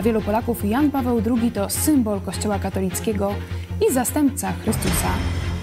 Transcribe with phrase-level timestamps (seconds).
[0.00, 3.34] Dla wielu Polaków Jan Paweł II to symbol Kościoła katolickiego
[3.88, 5.08] i zastępca Chrystusa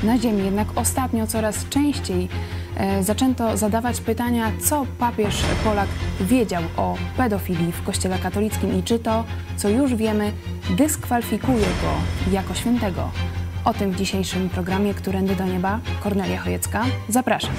[0.03, 0.45] na ziemi.
[0.45, 2.27] Jednak ostatnio coraz częściej
[2.75, 5.87] e, zaczęto zadawać pytania, co papież Polak
[6.21, 9.23] wiedział o pedofilii w Kościele katolickim i czy to,
[9.55, 10.31] co już wiemy,
[10.77, 13.11] dyskwalifikuje go jako świętego.
[13.65, 16.85] O tym w dzisiejszym programie Którędy do Nieba Kornelia Chojecka.
[17.09, 17.53] Zapraszam.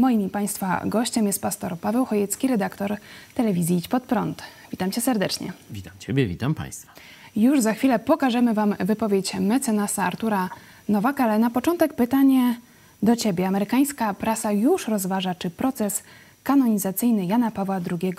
[0.00, 2.96] Moim i Państwa gościem jest pastor Paweł Chojecki, redaktor
[3.34, 4.42] telewizji Idź Pod Prąd.
[4.70, 5.52] Witam Cię serdecznie.
[5.70, 6.92] Witam Ciebie, witam Państwa.
[7.36, 10.48] Już za chwilę pokażemy Wam wypowiedź mecenasa Artura
[10.88, 12.58] Nowaka, ale na początek pytanie
[13.02, 13.46] do Ciebie.
[13.48, 16.02] Amerykańska prasa już rozważa, czy proces
[16.42, 18.14] kanonizacyjny Jana Pawła II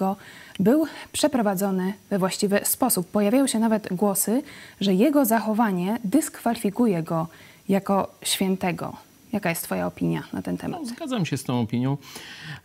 [0.60, 3.08] był przeprowadzony we właściwy sposób.
[3.08, 4.44] Pojawiają się nawet głosy,
[4.82, 7.28] że jego zachowanie dyskwalifikuje go
[7.70, 9.11] jako świętego.
[9.34, 10.80] Jaka jest Twoja opinia na ten temat?
[10.82, 11.98] No, zgadzam się z tą opinią.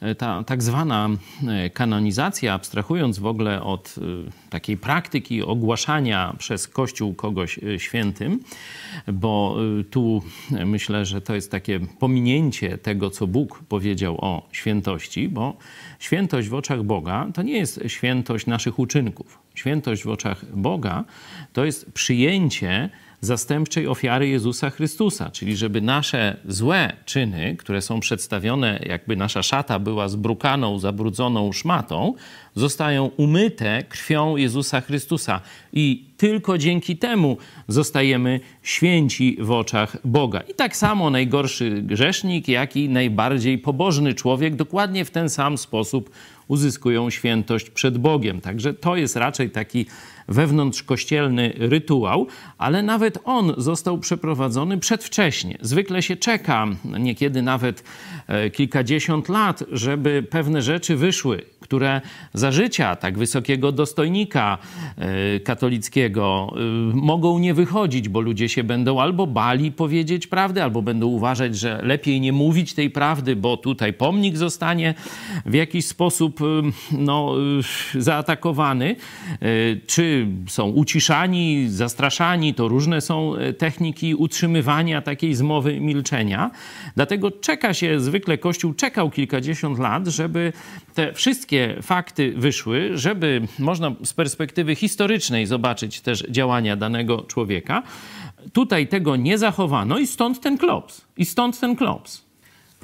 [0.00, 1.08] E, ta tak zwana
[1.48, 8.40] e, kanonizacja, abstrahując w ogóle od e, takiej praktyki ogłaszania przez Kościół kogoś świętym,
[9.12, 9.56] bo
[9.90, 15.56] tu myślę, że to jest takie pominięcie tego, co Bóg powiedział o świętości, bo
[15.98, 19.38] świętość w oczach Boga to nie jest świętość naszych uczynków.
[19.54, 21.04] Świętość w oczach Boga
[21.52, 22.90] to jest przyjęcie
[23.20, 29.78] zastępczej ofiary Jezusa Chrystusa, czyli żeby nasze złe czyny, które są przedstawione, jakby nasza szata
[29.78, 32.14] była zbrukaną, zabrudzoną szmatą,
[32.54, 35.40] zostają umyte krwią Jezusa Chrystusa.
[35.72, 37.36] I tylko dzięki temu
[37.68, 40.40] zostajemy święci w oczach Boga.
[40.40, 46.10] I tak samo najgorszy grzesznik, jak i najbardziej pobożny człowiek dokładnie w ten sam sposób
[46.48, 48.40] uzyskują świętość przed Bogiem.
[48.40, 49.86] Także to jest raczej taki
[50.28, 52.26] wewnątrzkościelny rytuał,
[52.58, 55.58] ale nawet on został przeprowadzony przedwcześnie.
[55.60, 56.66] Zwykle się czeka,
[57.00, 57.84] niekiedy nawet
[58.26, 62.00] e, kilkadziesiąt lat, żeby pewne rzeczy wyszły, które
[62.34, 64.58] za życia tak wysokiego dostojnika
[64.96, 66.60] e, katolickiego e,
[66.94, 71.80] mogą nie wychodzić, bo ludzie się będą albo bali powiedzieć prawdę, albo będą uważać, że
[71.82, 74.94] lepiej nie mówić tej prawdy, bo tutaj pomnik zostanie
[75.46, 76.40] w jakiś sposób
[76.92, 77.34] no,
[77.98, 78.96] zaatakowany,
[79.86, 80.15] czy
[80.48, 86.50] są uciszani, zastraszani, to różne są e, techniki utrzymywania takiej zmowy milczenia.
[86.96, 90.52] Dlatego czeka się, zwykle Kościół czekał kilkadziesiąt lat, żeby
[90.94, 97.82] te wszystkie fakty wyszły, żeby można z perspektywy historycznej zobaczyć też działania danego człowieka.
[98.52, 101.06] Tutaj tego nie zachowano i stąd ten klops.
[101.16, 102.25] I stąd ten klops.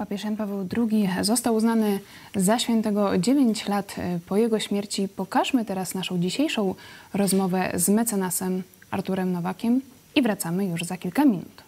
[0.02, 2.00] Papież Jan Paweł II został uznany
[2.34, 5.08] za świętego 9 lat e, po jego śmierci.
[5.08, 6.74] Pokażmy teraz naszą dzisiejszą
[7.14, 9.80] rozmowę z mecenasem Arturem Nowakiem
[10.14, 11.62] i wracamy już za kilka minut.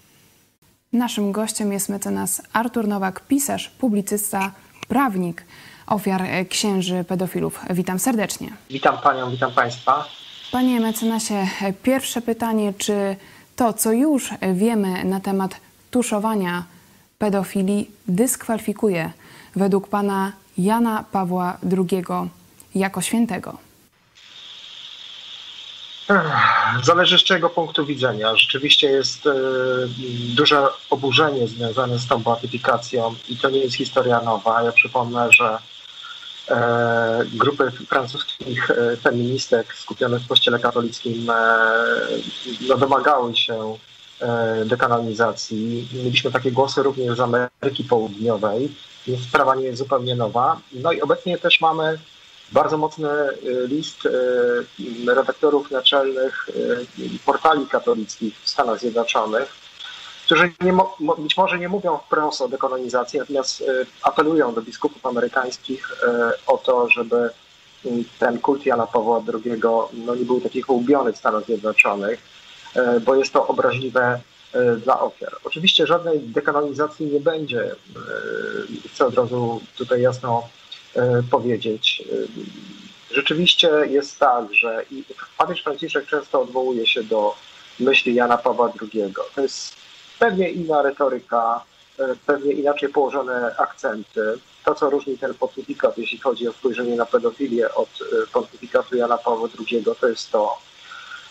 [0.92, 4.52] Naszym gościem jest mecenas Artur Nowak, pisarz, publicysta,
[4.88, 5.44] prawnik
[5.86, 7.60] ofiar e, księży pedofilów.
[7.70, 8.48] Witam serdecznie.
[8.70, 10.04] Witam panią, witam państwa.
[10.52, 13.16] Panie mecenasie, e, pierwsze pytanie, czy
[13.56, 16.73] to, co już wiemy na temat tuszowania
[17.18, 19.10] pedofilii dyskwalifikuje
[19.56, 22.04] według pana Jana Pawła II
[22.74, 23.58] jako świętego?
[26.82, 28.36] Zależy z czego punktu widzenia.
[28.36, 29.32] Rzeczywiście jest e,
[30.36, 34.62] duże oburzenie związane z tą beatyfikacją i to nie jest historia nowa.
[34.62, 35.58] Ja przypomnę, że
[36.48, 41.26] e, grupy francuskich e, feministek skupione w kościele katolickim
[42.68, 43.76] no, domagały się
[44.66, 45.88] dekanonizacji.
[45.94, 48.74] Mieliśmy takie głosy również z Ameryki Południowej,
[49.06, 50.60] więc sprawa nie jest zupełnie nowa.
[50.72, 51.98] No i obecnie też mamy
[52.52, 53.32] bardzo mocny e,
[53.66, 56.48] list e, redaktorów naczelnych
[57.26, 59.48] portali katolickich w Stanach Zjednoczonych,
[60.24, 60.52] którzy
[61.18, 63.64] być może nie mówią wprost o dekolonizacji, natomiast
[64.02, 65.88] apelują do biskupów amerykańskich
[66.46, 67.30] o to, żeby
[68.18, 69.60] ten kult Jana Pawła II
[69.92, 72.43] no, nie był taki hołubiony w Stanach Zjednoczonych E,
[73.04, 74.20] bo jest to obraźliwe
[74.52, 75.36] e, dla ofiar.
[75.44, 77.74] Oczywiście żadnej dekanonizacji nie będzie, e,
[78.88, 80.48] chcę od razu tutaj jasno
[81.30, 82.02] powiedzieć.
[83.10, 85.04] Rzeczywiście jest tak, że i
[85.38, 87.34] papież Franciszek często odwołuje się do
[87.80, 89.14] myśli Jana Pawła II.
[89.34, 89.76] To jest
[90.18, 91.64] pewnie inna retoryka,
[92.26, 94.20] pewnie inaczej położone akcenty.
[94.64, 97.88] To, co różni ten pontyfikat, jeśli chodzi o spojrzenie na pedofilię od
[98.32, 100.58] pontyfikatu Jana Pawła II, to jest to,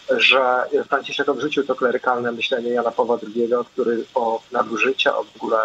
[0.09, 5.57] że Franciszek odrzucił to klerykalne myślenie Jana Pawła II, który o nadużycia, o w ogóle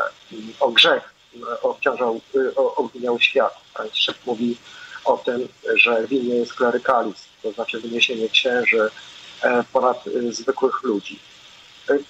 [0.60, 1.14] o grzech
[1.62, 2.20] obciążał,
[2.56, 3.54] obwiniał świat.
[3.74, 4.56] Franciszek mówi
[5.04, 8.90] o tym, że winny jest klerykalizm, to znaczy wyniesienie księży
[9.42, 11.18] e, ponad e, zwykłych ludzi.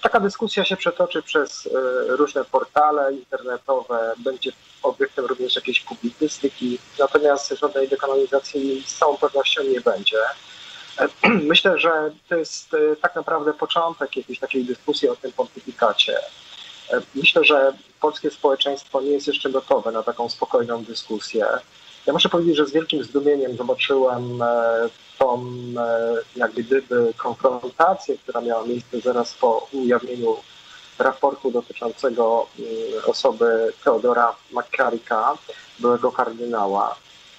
[0.03, 1.69] Taka dyskusja się przetoczy przez
[2.09, 4.53] różne portale internetowe, będzie
[4.83, 10.17] obiektem również jakiejś publicystyki, natomiast żadnej dekanonizacji z całą pewnością nie będzie.
[11.53, 16.19] Myślę, że to jest tak naprawdę początek jakiejś takiej dyskusji o tym pontyfikacie.
[17.15, 21.47] Myślę, że polskie społeczeństwo nie jest jeszcze gotowe na taką spokojną dyskusję.
[22.07, 24.47] Ja muszę powiedzieć, że z wielkim zdumieniem zobaczyłem e,
[25.19, 30.37] tą e, jak gdyby konfrontację, która miała miejsce zaraz po ujawnieniu
[30.99, 32.71] raportu dotyczącego mm,
[33.07, 35.39] osoby Teodora McCarricka,
[35.79, 36.97] byłego kardynała.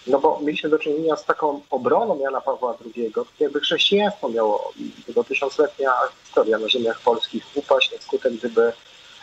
[0.08, 4.74] No bo mieliśmy do czynienia z taką obroną Jana Pawła II, jakby chrześcijaństwo miało
[5.08, 5.94] jego tysiącletnia
[6.24, 8.74] historia na ziemiach polskich upaść na skutek, gdyby,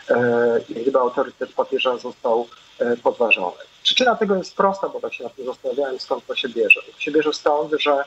[0.09, 2.47] e, gdyby autorytet papieża został
[3.03, 3.57] podważony.
[3.83, 6.81] Przyczyna tego jest prosta, bo tak się na tym zastanawiałem, skąd to się bierze.
[6.95, 7.91] To się bierze stąd, że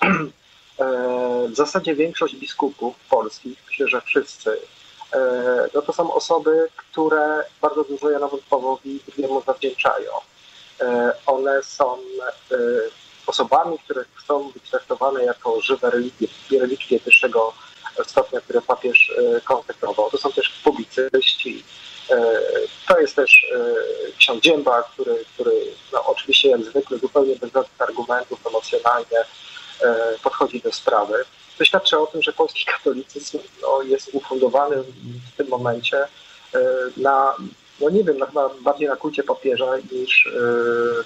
[0.00, 4.58] e, w zasadzie większość biskupów polskich, myślę, że wszyscy,
[5.12, 5.18] e,
[5.74, 10.10] no to są osoby, które bardzo dużo Janowi Pawłowi II zawdzięczają.
[10.80, 11.98] E, one są
[13.26, 16.28] osobami, które chcą być traktowane jako żywe religie,
[16.60, 17.52] relikwie wyższego
[18.06, 19.12] stopnia, które papież
[19.44, 20.10] konsekrował.
[20.10, 21.64] To są też publicyści,
[22.10, 22.40] E,
[22.88, 25.52] to jest też e, ksiądz Dzięba, który, który
[25.92, 29.18] no, oczywiście jak zwykle zupełnie bez żadnych argumentów emocjonalnie
[29.80, 31.24] e, podchodzi do sprawy.
[31.58, 34.76] To świadczy o tym, że polski katolicyzm no, jest ufundowany
[35.32, 36.06] w tym momencie
[36.96, 37.34] na,
[37.80, 40.28] no nie wiem, chyba bardziej na kulcie papieża niż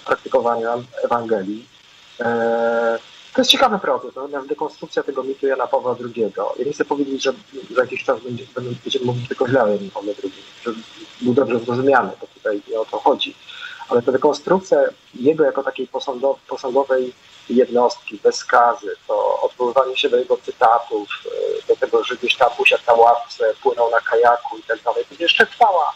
[0.05, 0.75] praktykowania
[1.05, 1.67] Ewangelii.
[3.35, 6.33] To jest ciekawy proces, natomiast dekonstrukcja tego mitu Jana Pawła II.
[6.59, 7.33] Ja nie chcę powiedzieć, że
[7.71, 10.33] za jakiś czas będzie, będziemy mówić tylko źle o Janie Pawle II,
[10.63, 10.73] że
[11.21, 13.35] był dobrze zrozumiany, bo tutaj nie o to chodzi.
[13.89, 14.79] Ale ta dekonstrukcja
[15.15, 15.89] jego jako takiej
[16.49, 17.13] posągowej
[17.51, 21.09] jednostki, bez skazy, to odwoływanie się do jego cytatów,
[21.69, 25.23] do tego, że gdzieś tam usiadł na ławce, płynął na kajaku i tak dalej, to
[25.23, 25.95] jeszcze trwała.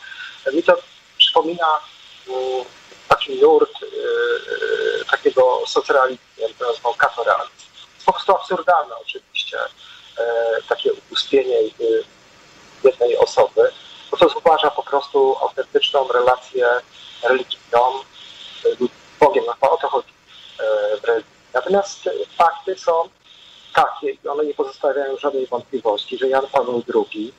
[0.53, 0.77] Mi to
[1.19, 1.67] przypomina
[2.29, 2.65] mm,
[3.09, 7.53] taki nurt yy, takiego socrealizmu, ja to nazwał katoralizm.
[8.07, 9.59] Po prostu absurdalne oczywiście,
[10.69, 12.05] takie uspienie yy,
[12.85, 13.71] jednej osoby,
[14.11, 16.69] bo to zauważa po prostu autentyczną relację
[17.23, 18.03] religijną
[19.21, 20.13] Bogiem, no o to chodzi
[21.03, 21.33] w religii.
[21.55, 22.09] Natomiast
[22.39, 22.93] fakty są
[23.75, 27.33] takie i one nie pozostawiają żadnej wątpliwości, że Jan Paweł II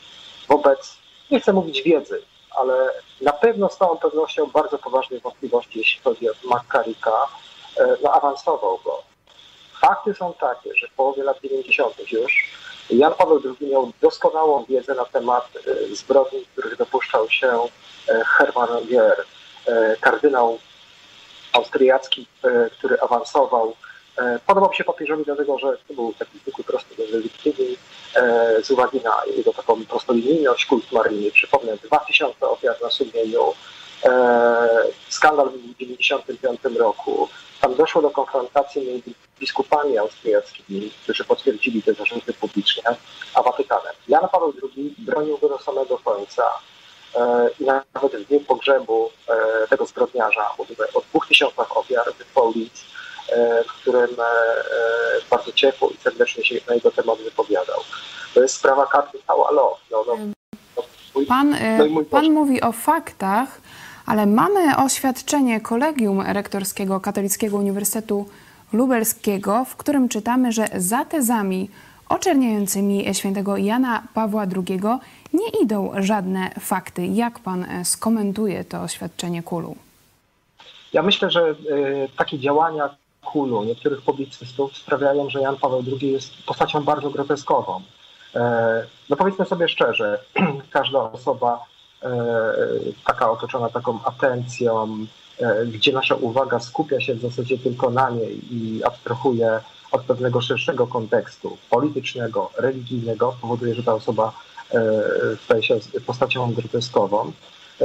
[0.48, 0.98] wobec,
[1.32, 2.24] nie chcę mówić wiedzy,
[2.56, 2.90] ale
[3.22, 7.28] na pewno z całą pewnością bardzo poważne wątpliwości, jeśli chodzi o Makarika,
[7.78, 9.04] e, no awansował go.
[9.82, 12.12] Fakty są takie, że w połowie lat 90.
[12.12, 12.52] już
[12.90, 17.68] Jan Paweł II miał doskonałą wiedzę na temat e, zbrodni, których dopuszczał się
[18.10, 19.26] e, Hermann Gier,
[20.02, 20.60] kardynał
[21.54, 22.28] austriacki,
[22.78, 23.76] który awansował
[24.48, 27.76] podobał się papieżowi dlatego, że to był taki zwykły, prosty religijny
[28.64, 31.32] z uwagi na jego taką prostolinijność, kult Maryi.
[31.32, 33.54] Przypomnę, 2000 ofiar na sumieniu,
[34.06, 37.30] e, skandal w 1995 roku.
[37.62, 42.84] Tam doszło do konfrontacji między biskupami austriackimi, którzy potwierdzili te zarzuty publicznie,
[43.34, 43.94] a Watykanem.
[44.08, 46.44] Jan Paweł II bronił go do samego końca
[47.16, 49.10] e, i nawet w dniu pogrzebu
[49.70, 53.03] tego zbrodniarza, mówimy o dwóch tysiącach ofiar w E,
[53.68, 57.80] w którym e, e, bardzo ciepło i serdecznie się na jego temat wypowiadał.
[58.33, 59.77] To jest sprawa karty Tałalo.
[59.92, 60.18] No, no,
[61.15, 61.56] no, pan,
[61.89, 63.61] no pan mówi o faktach,
[64.06, 68.30] ale mamy oświadczenie Kolegium Rektorskiego Katolickiego Uniwersytetu
[68.73, 71.69] Lubelskiego, w którym czytamy, że za tezami
[72.09, 74.80] oczerniającymi świętego Jana Pawła II
[75.33, 77.06] nie idą żadne fakty.
[77.06, 79.75] Jak pan skomentuje to oświadczenie Kulu?
[80.94, 81.56] Ja myślę, że
[82.18, 82.89] takie działania
[83.66, 87.81] niektórych publicystów sprawiają, że Jan Paweł II jest postacią bardzo groteskową.
[88.35, 90.23] E, no powiedzmy sobie szczerze,
[90.69, 91.66] każda osoba
[92.04, 92.09] e,
[93.06, 94.97] taka otoczona taką atencją,
[95.40, 99.59] e, gdzie nasza uwaga skupia się w zasadzie tylko na niej i abstrahuje
[99.92, 104.33] od pewnego szerszego kontekstu politycznego, religijnego, powoduje, że ta osoba
[105.45, 107.31] staje się postacią groteskową.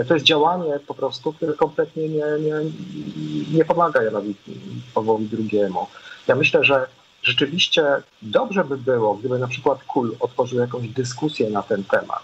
[0.09, 2.54] To jest działanie po prostu, które kompletnie nie, nie,
[3.52, 4.35] nie pomaga Janowi
[4.95, 5.61] Pawłowi II.
[6.28, 6.87] Ja myślę, że
[7.23, 7.85] rzeczywiście
[8.23, 12.23] dobrze by było, gdyby na przykład KUL otworzył jakąś dyskusję na ten temat.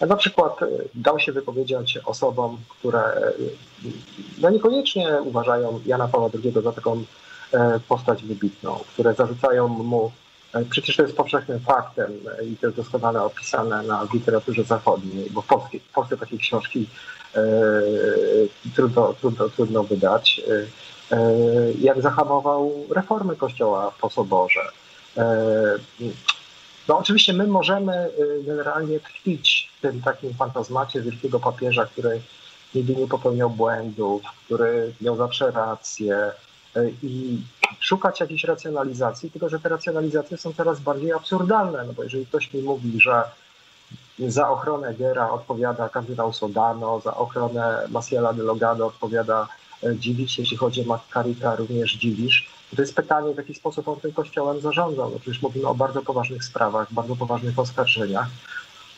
[0.00, 3.32] Na przykład e, dał się wypowiedzieć osobom, które e,
[4.38, 7.04] no niekoniecznie uważają Jana Pawła II za taką
[7.52, 10.12] e, postać wybitną, które zarzucają mu
[10.70, 15.42] przecież to jest powszechnym faktem e, i to jest doskonale opisane na literaturze zachodniej, bo
[15.42, 16.86] w Polsce, w Polsce takie książki
[17.34, 17.42] e,
[18.74, 20.40] trudno, trudno, trudno wydać.
[21.10, 24.68] E, e, jak zahamował reformy Kościoła po Soborze.
[25.16, 25.34] E,
[26.88, 28.10] No oczywiście my możemy
[28.46, 32.20] generalnie tkwić w tym takim fantazmacie wielkiego papieża, który
[32.74, 36.32] nigdy nie popełniał błędów, który miał zawsze rację
[37.02, 37.38] i
[37.80, 42.54] szukać jakiejś racjonalizacji, tylko że te racjonalizacje są coraz bardziej absurdalne, no bo jeżeli ktoś
[42.54, 43.24] mi mówi, że
[44.18, 49.48] za ochronę Gera odpowiada kardynał Sodano, za ochronę Masiela de Logado odpowiada
[49.84, 52.50] e, Dziwisz, jeśli chodzi o Makarita również Dziwisz.
[52.76, 55.10] To jest pytanie, w jaki sposób on tym kościołem zarządzał.
[55.10, 58.28] No przecież mówimy o bardzo poważnych sprawach, bardzo poważnych oskarżeniach.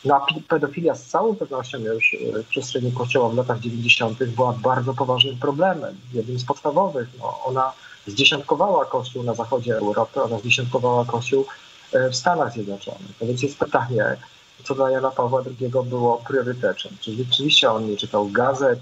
[0.04, 4.24] No pedofilia z całą pewnością już e, w przestrzeni kościoła w latach 90.
[4.24, 5.96] była bardzo poważnym problemem.
[6.12, 7.08] Jednym z podstawowych.
[7.18, 7.72] No, ona
[8.06, 11.46] zdziesiątkowała kościół na zachodzie Europy, ona zdziesiątkowała kościół
[11.92, 13.20] e, w Stanach Zjednoczonych.
[13.20, 14.16] No więc jest pytanie,
[14.64, 16.92] co dla Jana Pawła II było priorytetem.
[17.00, 18.78] Czy rzeczywiście on nie czytał gazet?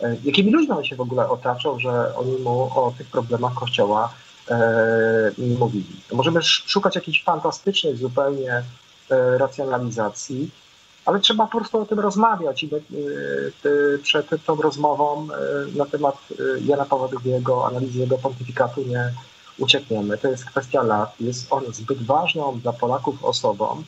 [0.00, 4.14] E, jakimi ludźmi on się w ogóle otaczał, że oni mu o tych problemach Kościoła
[4.50, 6.02] e, mówili?
[6.12, 8.52] możemy szukać jakichś fantastycznych zupełnie
[9.10, 10.50] e, racjonalizacji,
[11.04, 12.70] ale trzeba po prostu o tym rozmawiać i
[14.02, 15.28] przed tą rozmową
[15.74, 16.16] na temat
[16.64, 19.12] Jana Pawła II, analizy jego pontyfikatu nie
[19.58, 20.18] uciekniemy.
[20.18, 21.14] To jest kwestia lat.
[21.20, 23.82] Jest on zbyt ważną dla Polaków osobą,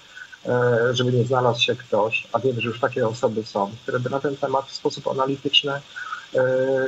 [0.46, 4.10] E, żeby nie znalazł się ktoś, a wiem, że już takie osoby są, które by
[4.10, 5.80] na ten temat w sposób analityczny e,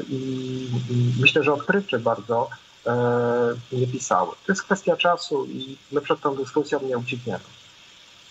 [0.09, 0.69] i,
[1.21, 2.49] myślę, że odkrywczy bardzo
[2.87, 2.97] e,
[3.73, 4.31] nie pisały.
[4.47, 7.45] To jest kwestia czasu i my przed tą dyskusją nie uciekniemy.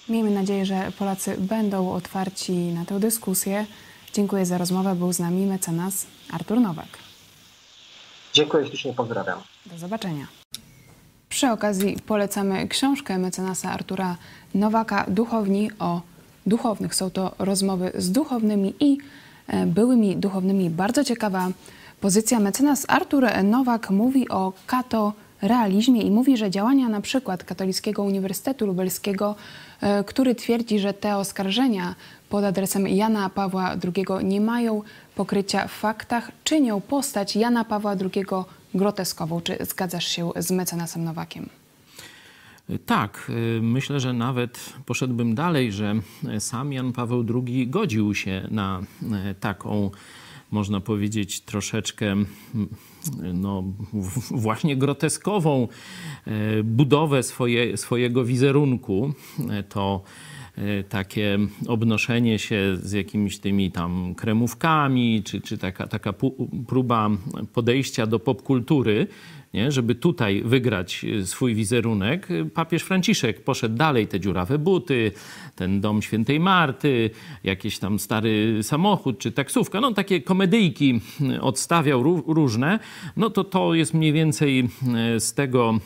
[0.09, 3.65] Miejmy nadzieję, że Polacy będą otwarci na tę dyskusję.
[4.13, 4.95] Dziękuję za rozmowę.
[4.95, 6.87] Był z nami mecenas Artur Nowak.
[8.33, 9.39] Dziękuję ślicznie, pozdrawiam.
[9.65, 10.27] Do zobaczenia.
[11.29, 14.17] Przy okazji polecamy książkę mecenasa Artura
[14.53, 16.01] Nowaka Duchowni o
[16.45, 16.95] duchownych.
[16.95, 18.97] Są to rozmowy z duchownymi i
[19.47, 20.69] e, byłymi duchownymi.
[20.69, 21.49] Bardzo ciekawa
[22.01, 22.39] pozycja.
[22.39, 25.13] Mecenas Artur Nowak mówi o kato
[25.45, 29.35] realizmie i mówi, że działania na przykład Katolickiego Uniwersytetu Lubelskiego,
[29.81, 31.95] e, który twierdzi, że te oskarżenia
[32.29, 34.81] pod adresem Jana Pawła II nie mają
[35.15, 38.25] pokrycia w faktach, czynią postać Jana Pawła II
[38.73, 39.41] groteskową.
[39.41, 41.49] Czy zgadzasz się z mecenasem Nowakiem?
[42.85, 45.95] Tak, y, myślę, że nawet poszedłbym dalej, że
[46.39, 48.81] sam Jan Paweł II godził się na
[49.39, 49.91] taką,
[50.51, 52.15] można powiedzieć, troszeczkę
[53.33, 53.63] no,
[54.31, 55.67] właśnie groteskową
[56.27, 59.13] y, budowę swoje, swojego wizerunku.
[59.69, 60.03] To
[60.89, 66.13] takie obnoszenie się z jakimiś tymi tam kremówkami, czy, czy taka, taka
[66.67, 67.09] próba
[67.53, 69.07] podejścia do popkultury,
[69.55, 69.71] nie?
[69.71, 75.11] żeby tutaj wygrać e, swój wizerunek, papież Franciszek poszedł dalej, te dziurawe buty,
[75.55, 77.09] ten dom świętej Marty,
[77.43, 82.79] jakiś tam stary samochód czy taksówka, no takie komedyjki e, odstawiał różne,
[83.17, 84.69] no to to jest mniej więcej
[85.19, 85.79] z tego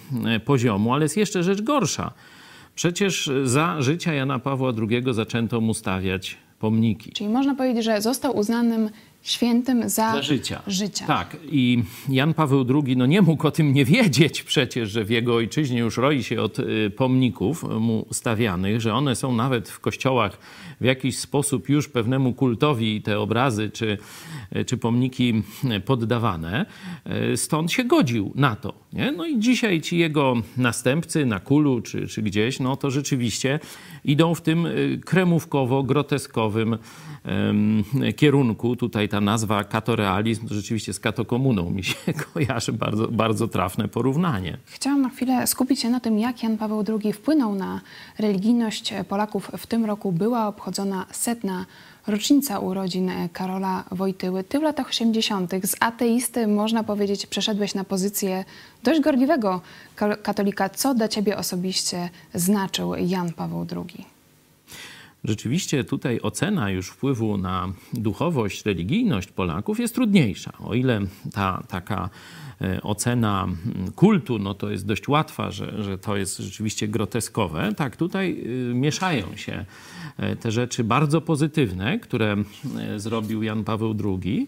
[0.45, 2.13] poziomu, ale jest jeszcze rzecz gorsza.
[2.75, 7.11] Przecież za życia Jana Pawła II zaczęto mu stawiać pomniki.
[7.11, 8.89] Czyli można powiedzieć, że został uznanym
[9.21, 10.61] świętym za, za życia.
[10.67, 11.05] życia.
[11.07, 11.37] Tak.
[11.51, 15.35] I Jan Paweł II no nie mógł o tym nie wiedzieć przecież, że w jego
[15.35, 20.37] ojczyźnie już roi się od y, pomników mu stawianych, że one są nawet w kościołach
[20.81, 23.97] w jakiś sposób już pewnemu kultowi te obrazy czy,
[24.55, 25.43] y, czy pomniki
[25.85, 26.65] poddawane.
[27.33, 28.73] Y, stąd się godził na to.
[28.93, 29.11] Nie?
[29.11, 33.59] No i dzisiaj ci jego następcy na kulu czy, czy gdzieś, no to rzeczywiście
[34.05, 34.67] idą w tym
[35.05, 36.77] kremówkowo-groteskowym
[38.15, 38.75] kierunku.
[38.75, 41.95] Tutaj ta nazwa katorealizm to rzeczywiście z katokomuną mi się
[42.33, 42.73] kojarzy.
[42.73, 44.57] Bardzo, bardzo trafne porównanie.
[44.65, 47.81] Chciałam na chwilę skupić się na tym, jak Jan Paweł II wpłynął na
[48.19, 49.51] religijność Polaków.
[49.57, 51.65] W tym roku była obchodzona setna
[52.07, 54.43] rocznica urodzin Karola Wojtyły.
[54.43, 55.51] Ty w latach 80.
[55.63, 58.45] z ateisty, można powiedzieć, przeszedłeś na pozycję
[58.83, 59.61] dość gorliwego
[60.23, 60.69] katolika.
[60.69, 64.18] Co dla ciebie osobiście znaczył Jan Paweł II?
[65.23, 70.53] Rzeczywiście tutaj ocena już wpływu na duchowość, religijność Polaków jest trudniejsza.
[70.59, 71.01] O ile
[71.33, 72.09] ta taka
[72.61, 73.47] e, ocena
[73.95, 77.73] kultu, no to jest dość łatwa, że, że to jest rzeczywiście groteskowe.
[77.77, 79.65] Tak, tutaj e, mieszają się
[80.17, 82.35] e, te rzeczy bardzo pozytywne, które
[82.97, 84.47] zrobił Jan Paweł II,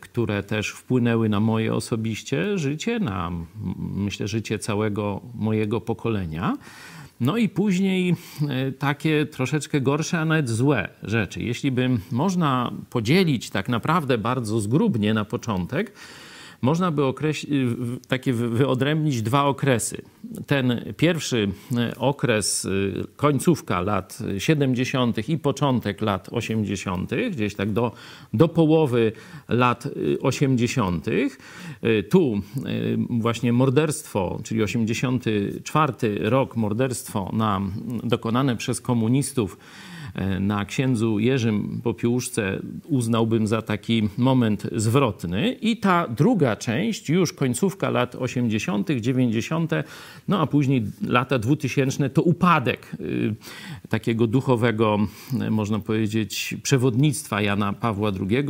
[0.00, 3.32] które też wpłynęły na moje osobiście życie, na
[3.78, 6.56] myślę życie całego mojego pokolenia.
[7.20, 8.16] No i później
[8.48, 11.42] e, takie troszeczkę gorsze, a nawet złe rzeczy.
[11.42, 15.92] Jeśli by można podzielić tak naprawdę bardzo zgrubnie na początek,
[16.62, 17.52] można by określić,
[18.08, 20.02] takie wyodrębnić dwa okresy.
[20.46, 21.48] Ten pierwszy
[21.96, 22.68] okres,
[23.16, 25.28] końcówka lat 70.
[25.28, 27.92] i początek lat 80., gdzieś tak do,
[28.34, 29.12] do połowy
[29.48, 29.88] lat
[30.20, 31.06] 80.
[32.10, 32.40] Tu
[33.10, 37.60] właśnie morderstwo, czyli 84 rok, morderstwo na,
[38.04, 39.58] dokonane przez komunistów
[40.40, 45.52] na księdzu Jerzym Popiełuszce uznałbym za taki moment zwrotny.
[45.52, 49.70] I ta druga część, już końcówka lat 80., 90.,
[50.28, 53.34] no a później lata 2000, to upadek y,
[53.88, 54.98] takiego duchowego,
[55.42, 58.44] y, można powiedzieć, przewodnictwa Jana Pawła II,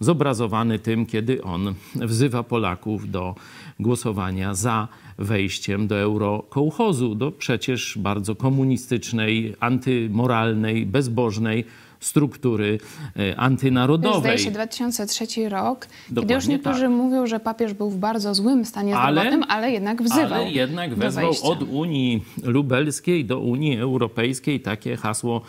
[0.00, 3.34] zobrazowany tym, kiedy on wzywa Polaków do
[3.80, 11.64] głosowania za wejściem do eurokołchozu, do przecież bardzo komunistycznej, antymoralnej, bezbożnej
[12.00, 12.78] struktury
[13.16, 14.20] e, antynarodowej.
[14.20, 16.90] Zdaje się 2003 rok, Dokładnie kiedy już niektórzy tak.
[16.90, 20.42] mówią, że papież był w bardzo złym stanie ale, zdrowotnym, ale jednak wzywał.
[20.42, 24.60] Ale jednak wezwał od Unii Lubelskiej do Unii Europejskiej.
[24.60, 25.40] Takie hasło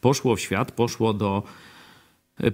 [0.00, 1.42] poszło w świat, poszło do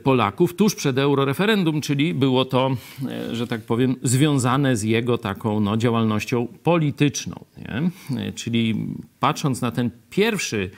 [0.02, 2.76] Polaków tuż przed euroreferendum, czyli było to,
[3.08, 7.44] e, że tak powiem, związane z jego taką no, działalnością polityczną.
[7.58, 7.90] Nie?
[8.20, 8.86] E, czyli
[9.20, 10.70] patrząc na ten pierwszy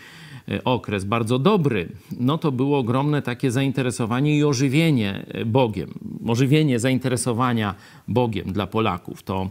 [0.48, 1.88] E, okres, bardzo dobry,
[2.20, 5.94] no to było ogromne takie zainteresowanie i ożywienie Bogiem.
[6.26, 7.74] Ożywienie zainteresowania
[8.08, 9.22] Bogiem dla Polaków.
[9.22, 9.50] To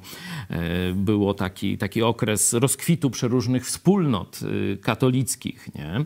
[0.50, 4.40] e, było taki, taki okres rozkwitu przeróżnych wspólnot
[4.82, 5.70] katolickich.
[5.76, 6.06] Nie?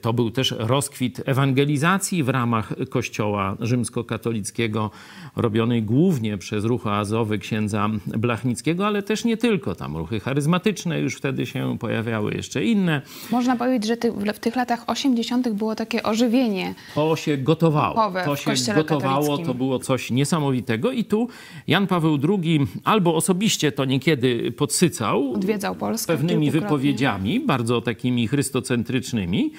[0.00, 4.90] To był też rozkwit ewangelizacji w ramach Kościoła rzymskokatolickiego,
[5.36, 9.74] robionej głównie przez ruch oazowy księdza Blachnickiego, ale też nie tylko.
[9.74, 13.02] Tam ruchy charyzmatyczne już wtedy się pojawiały, jeszcze inne.
[13.30, 15.48] Można powiedzieć, że ty w tych latach 80.
[15.48, 16.74] było takie ożywienie.
[16.94, 18.12] To się gotowało.
[18.24, 20.92] To się gotowało, to było coś niesamowitego.
[20.92, 21.28] I tu
[21.70, 25.32] Jan Paweł II albo osobiście to niekiedy podsycał.
[25.32, 26.16] Odwiedzał Polskę.
[26.16, 29.52] Pewnymi wypowiedziami, bardzo takimi chrystocentrycznymi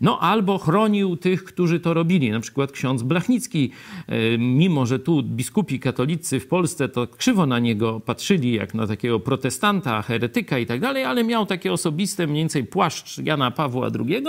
[0.00, 2.30] no albo chronił tych, którzy to robili.
[2.30, 3.70] Na przykład ksiądz Blachnicki,
[4.06, 8.86] e, mimo że tu biskupi katolicy w Polsce to krzywo na niego patrzyli jak na
[8.86, 13.90] takiego protestanta, heretyka i tak dalej, ale miał takie osobiste mniej więcej płaszcz Jana Pawła
[14.08, 14.24] II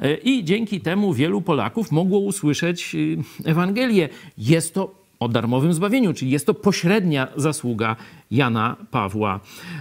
[0.00, 2.96] e, i dzięki temu wielu Polaków mogło usłyszeć
[3.44, 4.08] e, Ewangelię.
[4.38, 7.96] Jest to o darmowym zbawieniu, czyli jest to pośrednia zasługa
[8.30, 9.40] Jana Pawła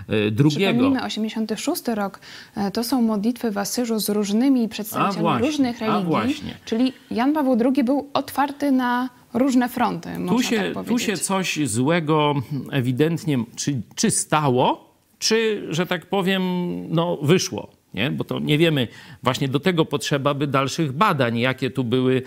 [0.09, 0.49] II.
[0.49, 2.19] Przypomnijmy, 86 rok
[2.55, 7.57] e, to są modlitwy w Asyżu z różnymi przedstawicielami właśnie, różnych religii, czyli Jan Paweł
[7.75, 12.33] II był otwarty na różne fronty, tu się, tak tu się coś złego
[12.71, 16.43] ewidentnie czy, czy stało, czy, że tak powiem,
[16.89, 18.11] no, wyszło nie?
[18.11, 18.87] Bo to nie wiemy,
[19.23, 22.21] właśnie do tego potrzeba by dalszych badań, jakie tu były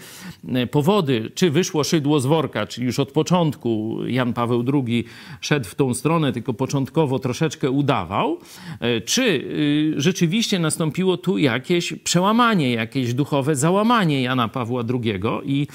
[0.49, 1.31] e, powody.
[1.35, 5.05] Czy wyszło szydło z worka, czyli już od początku Jan Paweł II
[5.41, 8.39] szedł w tą stronę, tylko początkowo troszeczkę udawał,
[8.81, 15.67] e, czy y, rzeczywiście nastąpiło tu jakieś przełamanie, jakieś duchowe załamanie Jana Pawła II i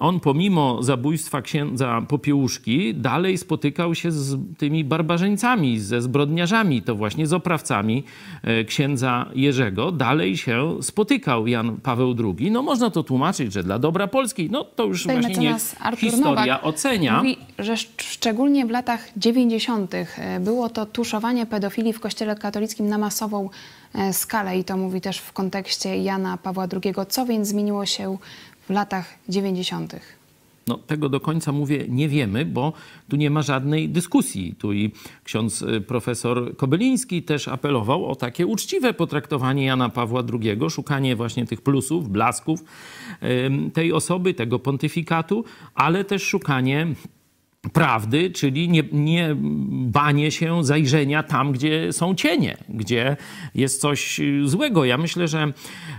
[0.00, 7.26] on pomimo zabójstwa księdza Popiełuszki dalej spotykał się z tymi barbarzyńcami, ze zbrodniarzami, to właśnie
[7.26, 8.04] z oprawcami
[8.42, 12.50] e, księdza księdza Jerzego dalej się spotykał Jan Paweł II.
[12.50, 15.56] No można to tłumaczyć, że dla dobra Polski, no to już Tutaj właśnie nie
[15.96, 17.18] historia Nowak ocenia.
[17.18, 19.94] Mówi, że szczególnie w latach 90.
[19.94, 23.50] E, było to tuszowanie pedofilii w kościele katolickim na masową
[23.94, 26.94] e, skalę i to mówi też w kontekście Jana Pawła II.
[27.08, 28.18] Co więc zmieniło się
[28.70, 29.96] w latach 90.?
[30.66, 32.72] No, tego do końca mówię, nie wiemy, bo
[33.08, 34.54] tu nie ma żadnej dyskusji.
[34.58, 34.90] Tu i
[35.24, 41.46] ksiądz y, profesor Kobyliński też apelował o takie uczciwe potraktowanie Jana Pawła II, szukanie właśnie
[41.46, 42.64] tych plusów, blasków
[43.72, 46.86] tej osoby, tego pontyfikatu, ale też szukanie
[47.72, 49.36] prawdy, czyli nie, nie
[49.70, 53.16] banie się zajrzenia tam, gdzie są cienie, gdzie
[53.54, 54.84] jest coś złego.
[54.84, 55.52] Ja myślę, że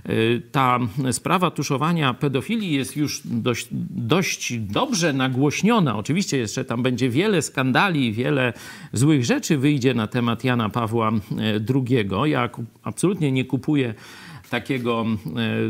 [0.10, 0.80] y, ta
[1.12, 5.98] sprawa tuszowania pedofilii jest już dość, dość dobrze nagłośniona.
[5.98, 8.54] Oczywiście jeszcze tam będzie wiele skandali, wiele
[8.94, 12.10] złych rzeczy wyjdzie na temat Jana Pawła y, II.
[12.26, 12.50] Ja
[12.84, 13.94] absolutnie nie kupuję
[14.50, 15.06] takiego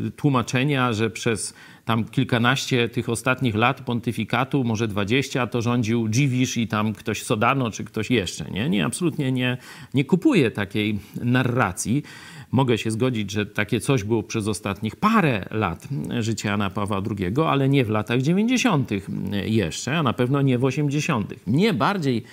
[0.08, 1.54] y, tłumaczenia, że przez
[1.86, 7.72] tam kilkanaście tych ostatnich lat pontyfikatu, może dwadzieścia, to rządził Dziwisz i tam ktoś Sodano
[7.72, 8.46] czy ktoś jeszcze.
[8.52, 9.58] Nie, nie absolutnie nie,
[9.94, 12.04] nie kupuję takiej narracji.
[12.52, 15.88] Mogę się zgodzić, że takie coś było przez ostatnich parę lat
[16.20, 18.90] życia Jana Pawła II, ale nie w latach 90.
[19.46, 21.34] jeszcze, a na pewno nie w 80.
[21.48, 22.24] Mnie bardziej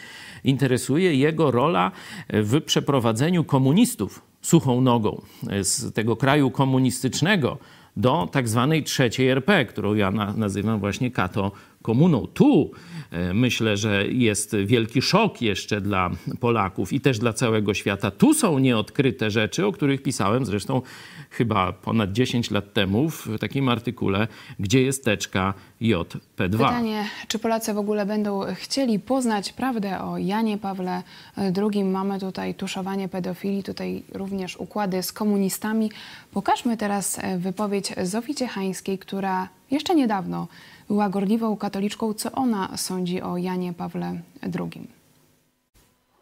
[0.44, 1.92] interesuje jego rola
[2.28, 5.22] w przeprowadzeniu komunistów suchą nogą
[5.62, 7.58] z tego kraju komunistycznego
[7.98, 12.26] do tak zwanej trzeciej RP, którą ja na, nazywam właśnie Kato komuną.
[12.26, 12.70] Tu
[13.10, 16.10] e, myślę, że jest wielki szok jeszcze dla
[16.40, 18.10] Polaków i też dla całego świata.
[18.10, 20.82] Tu są nieodkryte rzeczy, o których pisałem zresztą
[21.30, 26.50] chyba ponad 10 lat temu w takim artykule, gdzie jest teczka JP2.
[26.50, 31.02] Pytanie, czy Polacy w ogóle będą chcieli poznać prawdę o Janie Pawle
[31.36, 31.84] II?
[31.84, 35.90] Mamy tutaj tuszowanie pedofilii, tutaj również układy z komunistami.
[36.32, 40.48] Pokażmy teraz e, wypowiedź Zofii Ciechańskiej, która jeszcze niedawno
[40.88, 42.14] była gorliwą katoliczką.
[42.14, 44.88] Co ona sądzi o Janie Pawle II?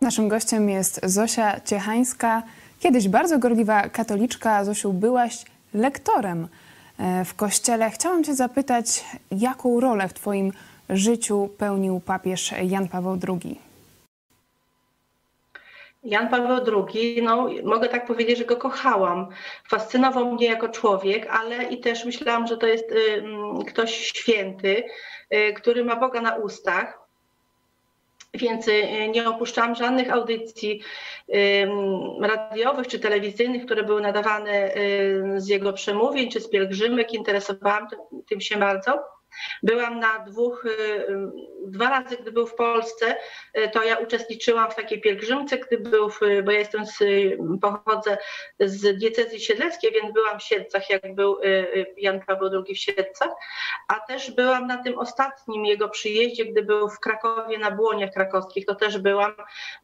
[0.00, 2.42] Naszym gościem jest Zosia Ciechańska,
[2.81, 4.64] kiedyś bardzo gorliwa katoliczka.
[4.64, 6.48] Zosiu, byłaś lektorem
[6.98, 7.90] e, w kościele.
[7.90, 10.52] Chciałam Cię zapytać, jaką rolę w Twoim
[10.90, 13.65] życiu pełnił papież Jan Paweł II?
[16.07, 19.29] Jan Paweł II, no mogę tak powiedzieć, że go kochałam.
[19.69, 23.25] Fascynował mnie jako człowiek, ale i też myślałam, że to jest y,
[23.69, 24.85] ktoś święty,
[25.35, 26.99] y, który ma Boga na ustach.
[28.35, 30.81] Więc y, nie opuszczałam żadnych audycji
[32.21, 34.75] radiowych czy telewizyjnych, które były nadawane
[35.37, 37.12] z jego przemówień czy z pielgrzymek.
[37.12, 37.88] Interesowałam
[38.29, 39.15] tym się bardzo.
[39.62, 41.07] Byłam na dwóch, y, y,
[41.66, 43.16] dwa razy, gdy był w Polsce,
[43.59, 46.99] y, to ja uczestniczyłam w takiej pielgrzymce, gdy był, w, bo ja jestem z,
[47.62, 48.18] pochodzę
[48.61, 51.38] z diecezji siedleckiej, więc byłam w Siedlcach, jak był
[51.96, 53.31] Jan Paweł II w Siedlcach,
[53.88, 58.66] a też byłam na tym ostatnim jego przyjeździe, gdy był w Krakowie na błoniach krakowskich,
[58.66, 59.33] to też byłam,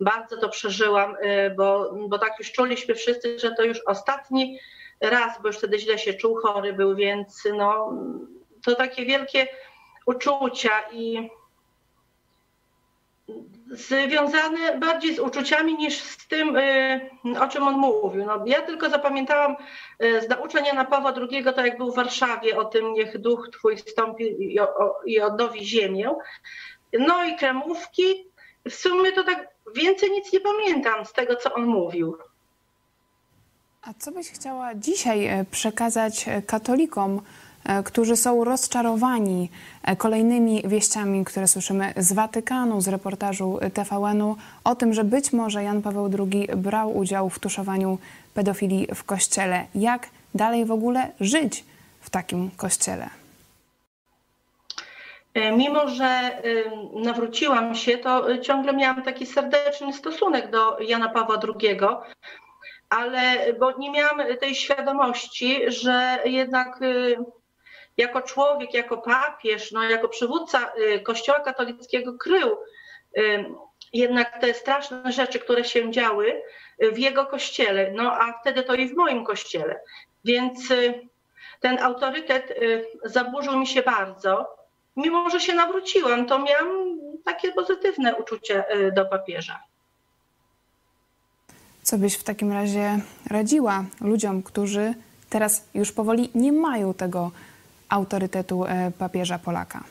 [0.01, 1.17] bardzo to przeżyłam,
[1.57, 4.59] bo, bo tak już czuliśmy wszyscy, że to już ostatni
[5.01, 7.93] raz, bo już wtedy źle się czuł, chory był, więc no
[8.65, 9.47] to takie wielkie
[10.07, 11.31] uczucia i
[13.71, 17.01] związane bardziej z uczuciami niż z tym, y,
[17.41, 18.25] o czym on mówił.
[18.25, 19.57] No, ja tylko zapamiętałam
[20.03, 23.49] y, z nauczania Jana Pawła II, to jak był w Warszawie, o tym niech duch
[23.53, 24.55] twój wstąpi
[25.07, 26.11] i, odnowi ziemię.
[26.99, 28.33] No i kremówki.
[28.71, 32.17] W sumie to tak więcej nic nie pamiętam z tego, co on mówił.
[33.83, 37.23] A co byś chciała dzisiaj e, przekazać e, katolikom,
[37.85, 39.51] którzy są rozczarowani
[39.83, 45.65] e, kolejnymi wieściami, które słyszymy z Watykanu, z reportażu TVN-u o tym, że być może
[45.65, 47.99] Jan Paweł II brał udział w tuszowaniu
[48.35, 49.65] pedofilii w kościele.
[49.75, 51.65] Jak dalej w ogóle żyć
[52.01, 53.11] w takim kościele?
[55.35, 56.31] E, mimo, że
[56.95, 61.79] nawróciłam się, to ciągle miałam taki serdeczny stosunek do Jana Pawła II,
[62.91, 66.81] ale bo nie miałam tej świadomości, że jednak
[67.97, 72.57] jako człowiek, jako papież, no, jako przywódca y, Kościoła katolickiego krył
[73.19, 73.45] y,
[73.93, 76.43] jednak te straszne rzeczy, które się działy
[76.83, 79.81] y, w jego kościele, no a wtedy to i w moim kościele.
[80.25, 80.69] Więc
[81.61, 82.59] ten autorytet
[83.05, 84.57] zaburzył mi się bardzo.
[84.97, 88.65] Mimo, że się nawróciłam, to miałam takie pozytywne uczucie
[88.97, 89.63] do papieża.
[91.83, 92.99] Co byś w takim razie
[93.31, 94.95] radziła ludziom, którzy
[95.31, 97.31] teraz już powoli nie mają tego
[97.93, 99.85] autorytetu e, papieża Polaka?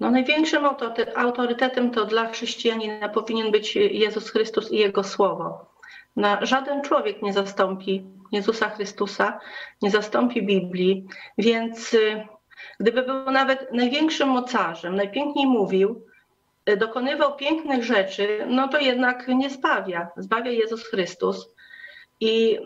[0.00, 0.64] No, największym
[1.16, 5.66] autorytetem to dla chrześcijanina powinien być Jezus Chrystus i Jego Słowo.
[6.16, 9.40] No, żaden człowiek nie zastąpi Jezusa Chrystusa,
[9.82, 11.06] nie zastąpi Biblii,
[11.38, 12.26] więc y,
[12.80, 16.04] gdyby był nawet największym mocarzem, najpiękniej mówił,
[16.68, 20.08] y, dokonywał pięknych rzeczy, no to jednak nie zbawia.
[20.16, 21.54] Zbawia Jezus Chrystus.
[22.20, 22.58] I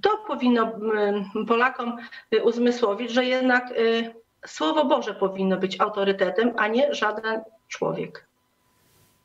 [0.00, 1.96] to powinno mm, Polakom
[2.34, 4.14] y, uzmysłowić, że jednak y,
[4.46, 8.26] Słowo Boże powinno być autorytetem, a nie żaden człowiek.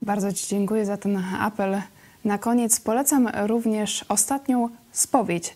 [0.01, 1.81] Bardzo Ci dziękuję za ten apel.
[2.25, 5.55] Na koniec polecam również ostatnią spowiedź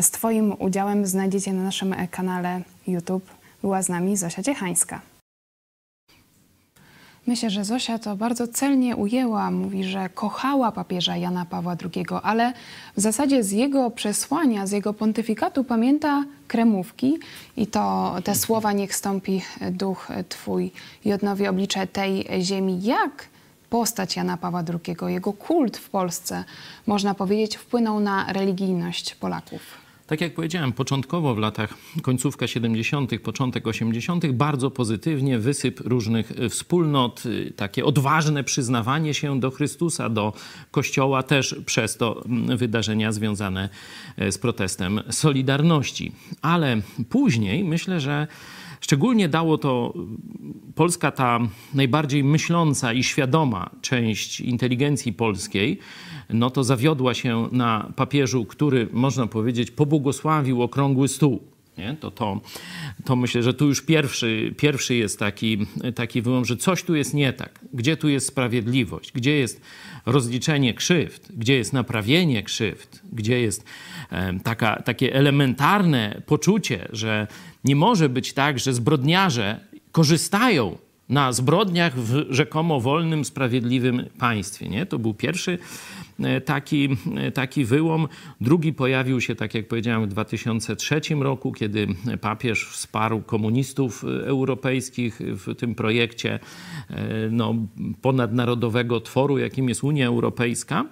[0.00, 1.06] z Twoim udziałem.
[1.06, 3.30] Znajdziecie na naszym kanale YouTube.
[3.62, 5.00] Była z nami Zosia Ciechańska.
[7.26, 9.50] Myślę, że Zosia to bardzo celnie ujęła.
[9.50, 12.52] Mówi, że kochała papieża Jana Pawła II, ale
[12.96, 17.18] w zasadzie z jego przesłania, z jego pontyfikatu pamięta kremówki
[17.56, 20.72] i to te słowa niech stąpi duch Twój
[21.04, 22.82] i odnowi oblicze tej ziemi.
[22.82, 23.28] Jak
[23.70, 26.44] postać Jana Pawła II, jego kult w Polsce,
[26.86, 29.85] można powiedzieć, wpłynął na religijność Polaków?
[30.06, 37.26] Tak jak powiedziałem, początkowo w latach końcówka 70., początek 80., bardzo pozytywnie wysyp różnych wspólnot,
[37.26, 40.32] y, takie odważne przyznawanie się do Chrystusa, do
[40.70, 43.68] Kościoła, też przez to mm, wydarzenia związane
[44.16, 46.12] e, z protestem Solidarności.
[46.42, 48.26] Ale później myślę, że
[48.86, 49.94] Szczególnie dało to
[50.74, 51.40] Polska, ta
[51.74, 55.78] najbardziej myśląca i świadoma część inteligencji polskiej,
[56.30, 61.40] no to zawiodła się na papieżu, który, można powiedzieć, pobłogosławił okrągły stół
[61.78, 61.96] Nie?
[62.00, 62.40] To, to,
[63.04, 65.58] to myślę, że tu już pierwszy, pierwszy jest taki,
[65.94, 67.60] taki wyłom, że coś tu jest nie tak.
[67.74, 69.12] Gdzie tu jest sprawiedliwość?
[69.12, 69.60] Gdzie jest
[70.06, 71.32] rozliczenie krzywd?
[71.32, 73.02] Gdzie jest naprawienie krzywd?
[73.12, 73.64] Gdzie jest
[74.44, 77.26] taka, takie elementarne poczucie, że
[77.64, 79.60] nie może być tak, że zbrodniarze
[79.92, 84.68] korzystają na zbrodniach w rzekomo wolnym, sprawiedliwym państwie.
[84.68, 84.86] Nie?
[84.86, 85.58] To był pierwszy
[86.44, 88.08] taki, e, taki wyłom.
[88.40, 91.86] Drugi pojawił się, tak jak powiedziałem, w 2003 roku, kiedy
[92.20, 96.38] papież wsparł komunistów europejskich w tym projekcie
[96.90, 97.54] e, no,
[98.02, 100.84] ponadnarodowego tworu, jakim jest Unia Europejska.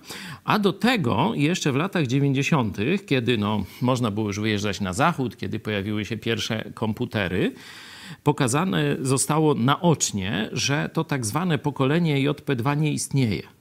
[0.44, 5.36] A do tego jeszcze w latach 90., kiedy no, można było już wyjeżdżać na zachód,
[5.36, 7.52] kiedy pojawiły się pierwsze komputery,
[8.22, 13.53] pokazane zostało naocznie, że to tak zwane pokolenie JP2 nie istnieje.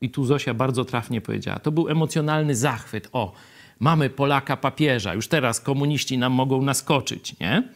[0.00, 1.58] I tu Zosia bardzo trafnie powiedziała.
[1.58, 3.08] To był emocjonalny zachwyt.
[3.12, 3.32] O,
[3.80, 7.68] mamy Polaka papieża, już teraz komuniści nam mogą naskoczyć, nie?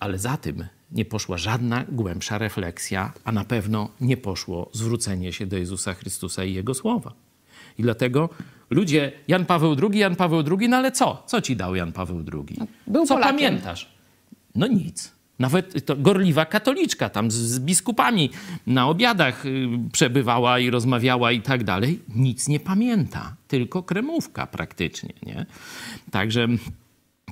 [0.00, 5.46] Ale za tym nie poszła żadna głębsza refleksja, a na pewno nie poszło zwrócenie się
[5.46, 7.12] do Jezusa Chrystusa i Jego słowa.
[7.78, 8.28] I dlatego
[8.70, 11.22] ludzie, Jan Paweł II, Jan Paweł II, no ale co?
[11.26, 12.58] Co ci dał Jan Paweł II?
[12.86, 13.36] Był co Polakiem.
[13.36, 13.92] pamiętasz?
[14.54, 15.13] No nic.
[15.38, 18.30] Nawet gorliwa katoliczka tam z, z biskupami
[18.66, 22.00] na obiadach y, przebywała i rozmawiała i tak dalej.
[22.14, 25.46] Nic nie pamięta, tylko kremówka praktycznie, nie?
[26.10, 26.48] Także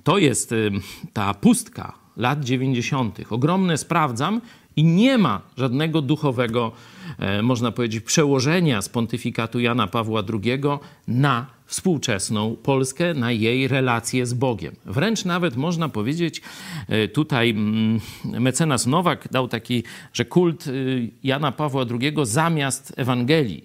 [0.04, 0.70] to jest y,
[1.12, 3.18] ta pustka lat 90.
[3.30, 4.40] Ogromne sprawdzam
[4.76, 6.72] i nie ma żadnego duchowego,
[7.18, 10.62] e, można powiedzieć, przełożenia z pontyfikatu Jana Pawła II
[11.08, 14.76] na współczesną Polskę, na jej relacje z Bogiem.
[14.84, 16.42] Wręcz nawet można powiedzieć,
[16.88, 23.64] e, tutaj mm, mecenas Nowak dał taki, że kult y, Jana Pawła II zamiast Ewangelii.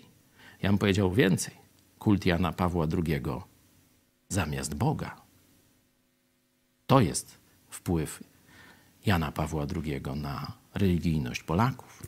[0.63, 1.53] Ja bym powiedział więcej.
[1.99, 3.21] Kult Jana Pawła II
[4.29, 5.15] zamiast Boga.
[6.87, 7.37] To jest
[7.69, 8.23] wpływ
[9.05, 12.03] Jana Pawła II na religijność Polaków.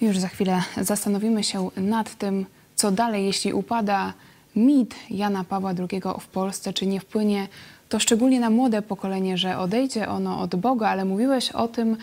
[0.00, 4.14] Już za chwilę zastanowimy się nad tym, co dalej, jeśli upada
[4.56, 7.48] mit Jana Pawła II w Polsce, czy nie wpłynie
[7.88, 11.96] to szczególnie na młode pokolenie, że odejdzie ono od Boga, ale mówiłeś o tym,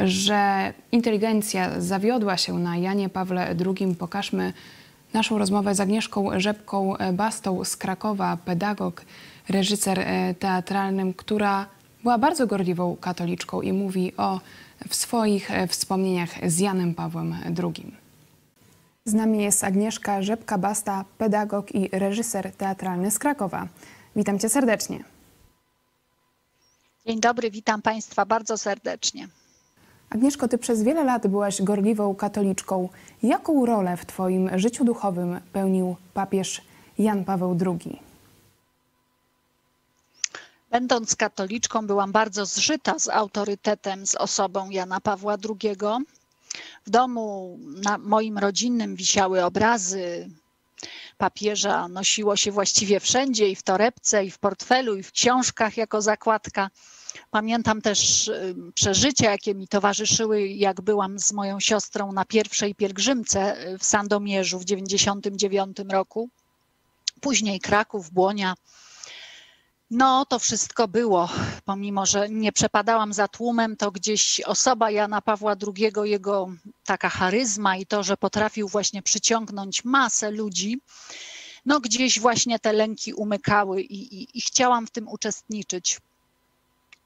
[0.00, 3.94] że inteligencja zawiodła się na Janie Pawle II.
[3.94, 4.52] Pokażmy
[5.12, 9.04] naszą rozmowę z Agnieszką Rzepką-Bastą z Krakowa, pedagog,
[9.48, 11.66] reżyser e, teatralnym, która
[12.02, 14.40] była bardzo gorliwą katoliczką i mówi o
[14.88, 18.07] w swoich e, wspomnieniach z Janem Pawłem II.
[19.08, 23.68] Z nami jest Agnieszka Rzepka-Basta, pedagog i reżyser teatralny z Krakowa.
[24.16, 25.04] Witam cię serdecznie.
[27.06, 29.28] Dzień dobry, witam Państwa bardzo serdecznie.
[30.10, 32.88] Agnieszko, ty przez wiele lat byłaś gorliwą katoliczką.
[33.22, 36.62] Jaką rolę w twoim życiu duchowym pełnił papież
[36.98, 38.00] Jan Paweł II?
[40.70, 45.76] Będąc katoliczką, byłam bardzo zżyta z autorytetem, z osobą Jana Pawła II.
[46.86, 50.30] W domu na moim rodzinnym wisiały obrazy
[51.18, 56.02] papieża, nosiło się właściwie wszędzie i w torebce, i w portfelu, i w książkach jako
[56.02, 56.70] zakładka.
[57.30, 58.30] Pamiętam też
[58.74, 64.58] przeżycia, jakie mi towarzyszyły, jak byłam z moją siostrą na pierwszej pielgrzymce y, w Sandomierzu
[64.58, 66.30] w 1999 roku.
[67.20, 68.54] Później Kraków, Błonia.
[69.90, 71.28] No, to wszystko było.
[71.64, 76.48] Pomimo, że nie przepadałam za tłumem, to gdzieś osoba Jana Pawła II, jego
[76.84, 80.80] taka charyzma i to, że potrafił właśnie przyciągnąć masę ludzi,
[81.66, 86.00] no gdzieś właśnie te lęki umykały i, i, i chciałam w tym uczestniczyć.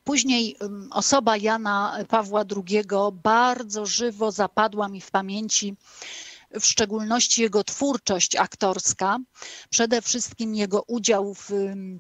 [0.05, 0.57] Później
[0.91, 5.77] osoba Jana Pawła II bardzo żywo zapadła mi w pamięci
[6.61, 9.19] w szczególności jego twórczość aktorska,
[9.71, 11.51] przede wszystkim jego udział w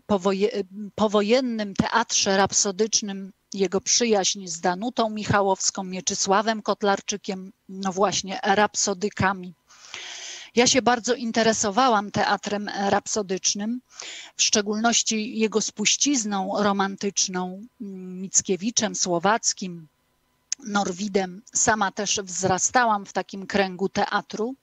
[0.07, 0.49] powoje,
[0.95, 9.55] powojennym teatrze rapsodycznym, jego przyjaźń z Danutą Michałowską, Mieczysławem Kotlarczykiem, no właśnie rapsodykami.
[10.55, 13.81] Ja się bardzo interesowałam teatrem rapsodycznym,
[14.37, 17.63] w szczególności jego spuścizną romantyczną,
[18.21, 19.89] Mickiewiczem, Słowackim,
[20.67, 21.43] Norwidem.
[21.55, 24.55] Sama też wzrastałam w takim kręgu teatru.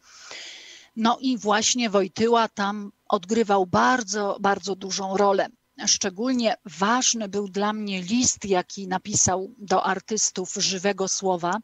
[0.95, 5.47] No i właśnie Wojtyła tam odgrywał bardzo, bardzo dużą rolę.
[5.88, 11.57] Szczególnie ważny był dla mnie list, jaki napisał do artystów żywego słowa.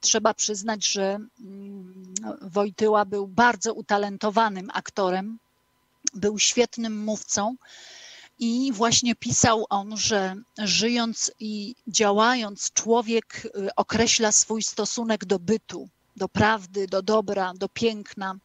[0.00, 5.38] Trzeba przyznać, że mm, Wojtyła był bardzo utalentowanym aktorem,
[6.14, 7.56] był świetnym mówcą
[8.38, 15.88] i właśnie pisał on, że żyjąc i działając, człowiek y, określa swój stosunek do bytu,
[16.16, 18.38] do prawdy, do dobra, do piękna.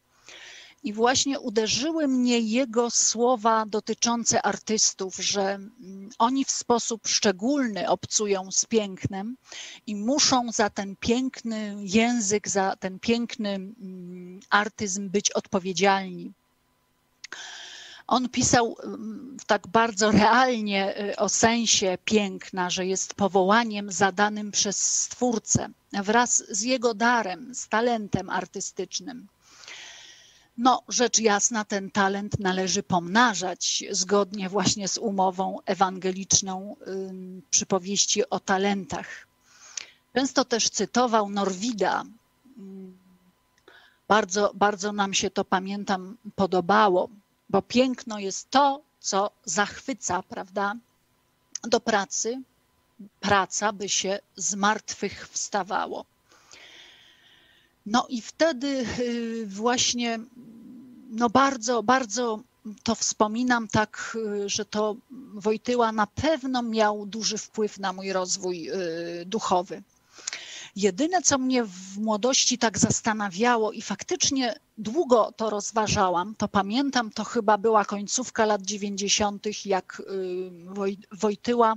[0.84, 8.50] I właśnie uderzyły mnie jego słowa dotyczące artystów, że mm, oni w sposób szczególny obcują
[8.50, 9.36] z pięknem
[9.86, 16.32] i muszą za ten piękny język, za ten piękny mm, artyzm być odpowiedzialni.
[18.12, 25.00] On pisał mm, tak bardzo realnie y, o sensie piękna, że jest powołaniem zadanym przez
[25.02, 29.26] Stwórcę wraz z jego darem, z talentem artystycznym.
[30.58, 36.76] No, rzecz jasna, ten talent należy pomnażać zgodnie właśnie z umową ewangeliczną
[37.50, 39.26] przypowieści o talentach.
[40.14, 42.04] Często też cytował Norwida.
[44.08, 47.08] Bardzo, bardzo nam się to, pamiętam, podobało,
[47.52, 50.74] bo piękno jest to, co zachwyca, prawda,
[51.62, 52.42] do pracy,
[53.20, 56.04] praca, by się z martwych wstawało.
[57.86, 60.18] No i wtedy y, właśnie
[61.10, 62.40] no bardzo, bardzo
[62.82, 64.96] to wspominam tak, y, że to
[65.34, 69.82] Wojtyła na pewno miał duży wpływ na mój rozwój y, duchowy.
[70.76, 77.24] Jedyne, co mnie w młodości tak zastanawiało i faktycznie długo to rozważałam, to pamiętam, to
[77.24, 80.02] chyba była końcówka lat 90., jak
[81.12, 81.74] Wojtyła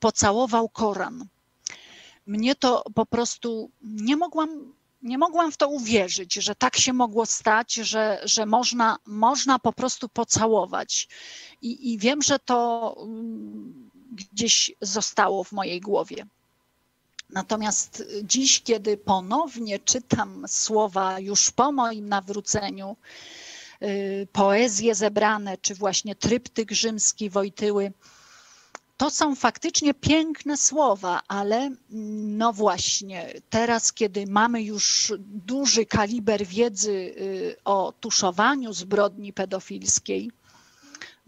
[0.00, 1.26] pocałował Koran.
[2.26, 4.72] Mnie to po prostu nie mogłam
[5.02, 9.72] nie mogłam w to uwierzyć, że tak się mogło stać, że, że można, można po
[9.72, 11.08] prostu pocałować.
[11.62, 16.26] I, I wiem, że to mm, gdzieś zostało w mojej głowie.
[17.32, 22.96] Natomiast dziś, kiedy ponownie czytam słowa już po moim nawróceniu,
[23.82, 27.92] y, poezje zebrane, czy właśnie tryptyk rzymski Wojtyły,
[28.96, 31.70] to są faktycznie piękne słowa, ale
[32.40, 40.30] no właśnie, teraz, kiedy mamy już duży kaliber wiedzy y, o tuszowaniu zbrodni pedofilskiej,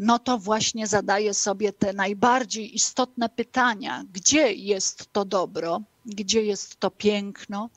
[0.02, 6.80] no to właśnie zadaję sobie te najbardziej istotne pytania: gdzie jest to dobro, gdzie jest
[6.80, 7.70] to piękno,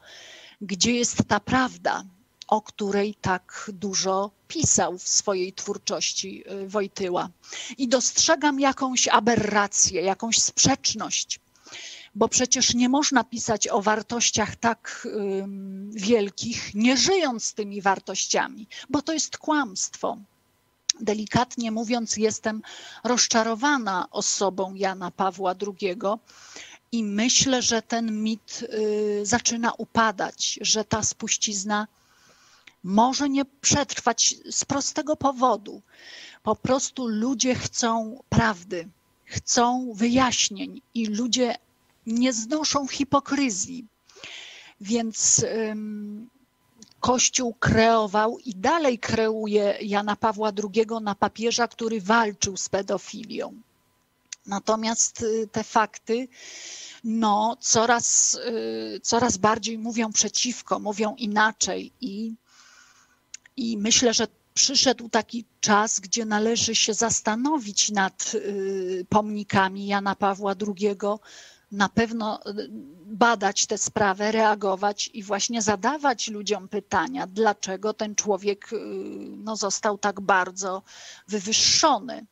[0.62, 2.04] gdzie jest ta prawda,
[2.48, 7.30] o której tak dużo pisał w swojej twórczości y, Wojtyła.
[7.78, 11.40] I dostrzegam jakąś aberrację, jakąś sprzeczność,
[12.16, 15.08] bo przecież nie można pisać o wartościach tak
[15.92, 20.18] wielkich, nie żyjąc tymi wartościami, bo to jest kłamstwo.
[21.02, 22.62] Delikatnie mówiąc, jestem
[23.04, 25.96] rozczarowana osobą Jana Pawła II
[26.92, 31.88] i myślę, że ten mit y, zaczyna upadać, że ta spuścizna
[32.84, 35.82] może nie przetrwać z prostego powodu.
[36.44, 38.90] Po prostu ludzie chcą prawdy,
[39.26, 41.56] chcą wyjaśnień i ludzie
[42.06, 43.86] nie znoszą hipokryzji.
[44.82, 45.46] Więc
[47.06, 53.54] Kościół kreował i dalej kreuje Jana Pawła II na papieża, który walczył z pedofilią.
[54.46, 56.28] Natomiast y, te fakty
[57.04, 62.34] no, coraz, y, coraz bardziej mówią przeciwko, mówią inaczej i
[63.58, 70.56] i myślę, że przyszedł taki czas, gdzie należy się zastanowić nad y, pomnikami Jana Pawła
[70.68, 70.96] II,
[71.72, 72.70] na pewno y,
[73.06, 78.78] badać tę sprawę, reagować i właśnie zadawać ludziom pytania, dlaczego ten człowiek y,
[79.38, 80.82] no, został tak bardzo
[81.28, 82.26] wywyższony.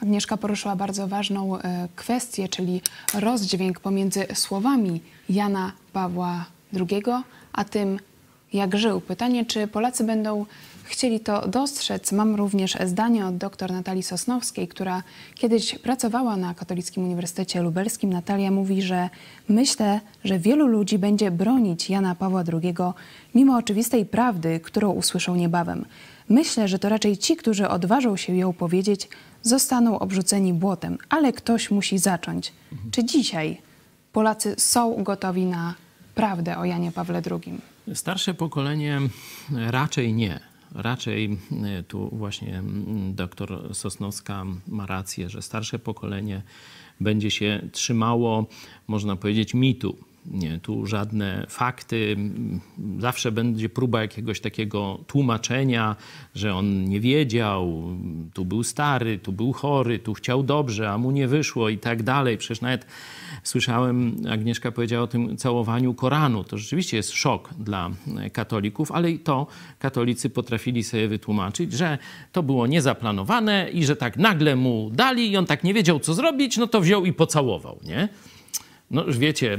[0.00, 1.58] Agnieszka poruszyła bardzo ważną
[1.96, 2.80] kwestię, czyli
[3.14, 7.02] rozdźwięk pomiędzy słowami Jana Pawła II,
[7.52, 7.98] a tym,
[8.52, 9.00] jak żył.
[9.00, 10.46] Pytanie, czy Polacy będą
[10.84, 12.12] chcieli to dostrzec.
[12.12, 15.02] Mam również zdanie od dr Natalii Sosnowskiej, która
[15.34, 18.12] kiedyś pracowała na Katolickim Uniwersytecie Lubelskim.
[18.12, 19.08] Natalia mówi, że
[19.48, 22.74] myślę, że wielu ludzi będzie bronić Jana Pawła II,
[23.34, 25.84] mimo oczywistej prawdy, którą usłyszą niebawem.
[26.28, 29.08] Myślę, że to raczej ci, którzy odważą się ją powiedzieć,
[29.42, 32.52] zostaną obrzuceni błotem, ale ktoś musi zacząć.
[32.90, 33.60] Czy dzisiaj
[34.12, 35.74] Polacy są gotowi na
[36.14, 37.60] prawdę o Janie Pawle II?
[37.94, 39.00] Starsze pokolenie
[39.52, 40.51] raczej nie.
[40.74, 46.42] Raczej e, tu właśnie mm, doktor Sosnowska ma rację, że starsze pokolenie
[47.00, 48.46] będzie się trzymało,
[48.86, 49.96] można powiedzieć, mitu
[50.26, 52.16] nie, tu żadne fakty.
[52.98, 55.96] Zawsze będzie próba jakiegoś takiego tłumaczenia,
[56.34, 57.88] że on nie wiedział,
[58.34, 62.02] tu był stary, tu był chory, tu chciał dobrze, a mu nie wyszło i tak
[62.02, 62.38] dalej.
[62.38, 62.86] Przecież nawet
[63.42, 66.44] słyszałem, Agnieszka powiedziała o tym całowaniu Koranu.
[66.44, 67.90] To rzeczywiście jest szok dla
[68.32, 69.46] katolików, ale i to
[69.78, 71.98] katolicy potrafili sobie wytłumaczyć, że
[72.32, 76.14] to było niezaplanowane i że tak nagle mu dali i on tak nie wiedział, co
[76.14, 78.08] zrobić, no to wziął i pocałował, nie?
[78.92, 79.58] No wiecie,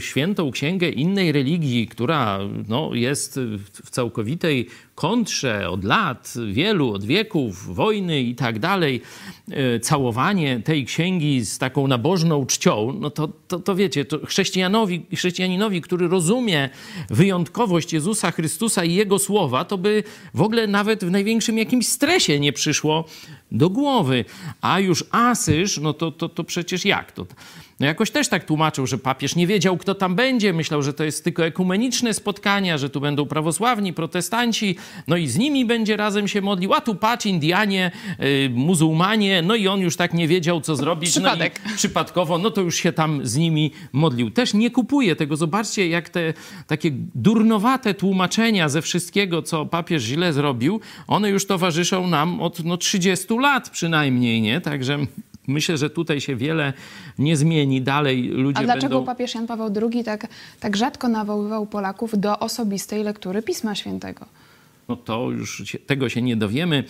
[0.00, 2.38] świętą księgę innej religii, która
[2.68, 3.40] no, jest
[3.72, 9.00] w całkowitej kontrze od lat, wielu, od wieków, wojny i tak dalej,
[9.50, 15.06] e, całowanie tej księgi z taką nabożną czcią, no to, to, to wiecie, to chrześcijanowi,
[15.14, 16.70] chrześcijaninowi, który rozumie
[17.10, 20.02] wyjątkowość Jezusa Chrystusa i Jego słowa, to by
[20.34, 23.04] w ogóle nawet w największym jakimś stresie nie przyszło
[23.52, 24.24] do głowy.
[24.60, 27.26] A już Asyż, no to, to, to przecież jak to?
[27.80, 30.52] No jakoś też tak tłumaczył, że papież nie wiedział, kto tam będzie.
[30.52, 34.76] Myślał, że to jest tylko ekumeniczne spotkania, że tu będą prawosławni, protestanci,
[35.08, 36.74] no i z nimi będzie razem się modlił.
[36.74, 37.90] A tu patrz, Indianie,
[38.20, 41.10] y, muzułmanie, no i on już tak nie wiedział, co zrobić.
[41.10, 41.60] Przypadek.
[41.66, 44.30] No przypadkowo, no to już się tam z nimi modlił.
[44.30, 45.36] Też nie kupuje tego.
[45.36, 46.34] Zobaczcie, jak te
[46.66, 52.76] takie durnowate tłumaczenia ze wszystkiego, co papież źle zrobił, one już towarzyszą nam od no,
[52.76, 54.60] 30 lat przynajmniej, nie?
[54.60, 54.98] Także
[55.48, 56.72] myślę, że tutaj się wiele
[57.18, 57.82] nie zmieni.
[57.82, 59.06] Dalej ludzie A dlaczego będą...
[59.06, 60.26] papież Jan Paweł II tak,
[60.60, 64.26] tak rzadko nawoływał Polaków do osobistej lektury Pisma Świętego?
[64.88, 66.84] No to już się, tego się nie dowiemy.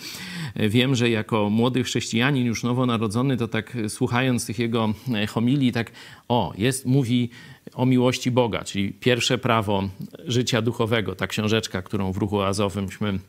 [0.55, 4.93] Wiem, że jako młody chrześcijanin, już nowonarodzony, to tak słuchając tych jego
[5.29, 5.91] homilii, tak
[6.27, 7.29] o, jest, mówi
[7.73, 9.83] o miłości Boga, czyli pierwsze prawo
[10.25, 13.19] życia duchowego, ta książeczka, którą w ruchu azowymśmy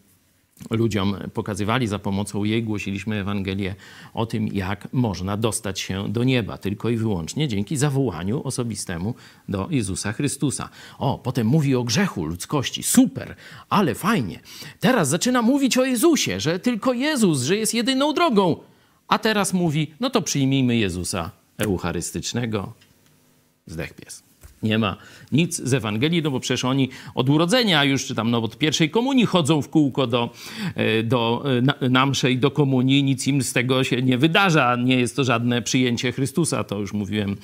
[0.70, 3.74] ludziom pokazywali za pomocą jej, głosiliśmy Ewangelię
[4.14, 9.14] o tym, jak można dostać się do nieba, tylko i wyłącznie dzięki zawołaniu osobistemu
[9.48, 10.68] do Jezusa Chrystusa.
[10.98, 12.82] O, potem mówi o grzechu ludzkości.
[12.82, 13.34] Super,
[13.68, 14.40] ale fajnie.
[14.80, 18.56] Teraz zaczyna mówić o Jezusie, że tylko Jezus, że jest jedyną drogą.
[19.08, 22.72] A teraz mówi, no to przyjmijmy Jezusa eucharystycznego.
[23.66, 24.22] Zdech pies
[24.64, 24.96] nie ma
[25.32, 28.90] nic z Ewangelii, no bo przecież oni od urodzenia już, czy tam no, od pierwszej
[28.90, 30.30] komunii chodzą w kółko do,
[30.74, 31.44] e, do
[31.80, 32.06] e, na
[32.36, 34.76] do komunii, nic im z tego się nie wydarza.
[34.76, 37.36] Nie jest to żadne przyjęcie Chrystusa, to już mówiłem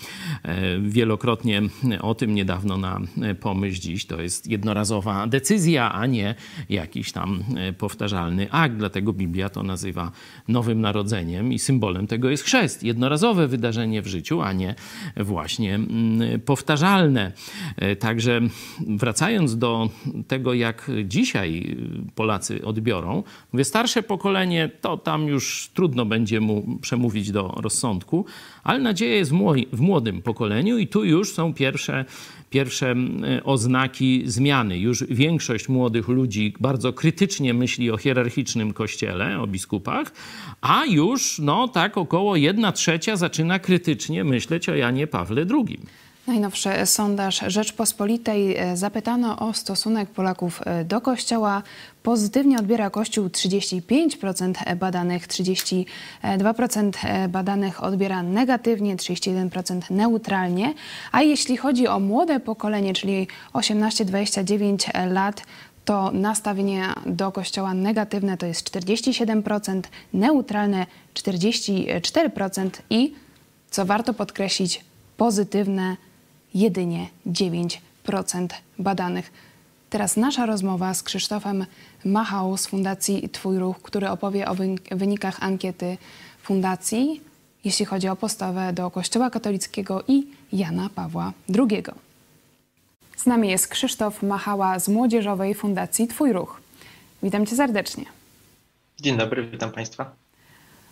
[0.42, 1.62] e, wielokrotnie
[2.00, 3.00] o tym niedawno na
[3.40, 4.06] pomyśl dziś.
[4.06, 6.34] To jest jednorazowa decyzja, a nie
[6.68, 7.44] jakiś tam
[7.78, 8.76] powtarzalny akt.
[8.76, 10.12] Dlatego Biblia to nazywa
[10.48, 12.82] nowym narodzeniem i symbolem tego jest chrzest.
[12.82, 14.74] Jednorazowe wydarzenie w życiu, a nie
[15.16, 17.09] właśnie mm, powtarzalne
[17.76, 18.40] E, także
[18.88, 19.90] wracając do
[20.28, 21.76] tego, jak dzisiaj
[22.14, 28.24] Polacy odbiorą, mówię, starsze pokolenie to tam już trudno będzie mu przemówić do rozsądku,
[28.64, 29.32] ale nadzieja jest
[29.72, 32.04] w młodym pokoleniu i tu już są pierwsze
[32.50, 32.94] pierwsze
[33.44, 34.78] oznaki zmiany.
[34.78, 40.12] Już większość młodych ludzi bardzo krytycznie myśli o hierarchicznym kościele, o biskupach,
[40.60, 45.80] a już no tak około jedna trzecia zaczyna krytycznie myśleć o Janie Pawle II.
[46.26, 51.62] Najnowszy sondaż Rzeczpospolitej e, zapytano o stosunek Polaków e, do Kościoła.
[52.02, 55.84] Pozytywnie odbiera Kościół 35% badanych, 32%
[57.28, 60.74] badanych odbiera negatywnie, 31% neutralnie.
[61.12, 65.42] A jeśli chodzi o młode pokolenie, czyli 18-29 lat,
[65.84, 69.80] to nastawienie do Kościoła negatywne to jest 47%,
[70.12, 73.14] neutralne 44% i,
[73.70, 74.84] co warto podkreślić,
[75.16, 75.96] pozytywne
[76.54, 78.48] jedynie 9%
[78.78, 79.32] badanych.
[79.90, 81.66] Teraz nasza rozmowa z Krzysztofem
[82.04, 84.54] Machał z Fundacji Twój Ruch, który opowie o
[84.90, 85.98] wynikach ankiety
[86.42, 87.20] fundacji,
[87.64, 91.82] jeśli chodzi o postawę do Kościoła katolickiego i Jana Pawła II.
[93.16, 96.60] Z nami jest Krzysztof Machała z Młodzieżowej Fundacji Twój Ruch.
[97.22, 98.04] Witam cię serdecznie.
[99.00, 100.12] Dzień dobry, witam Państwa.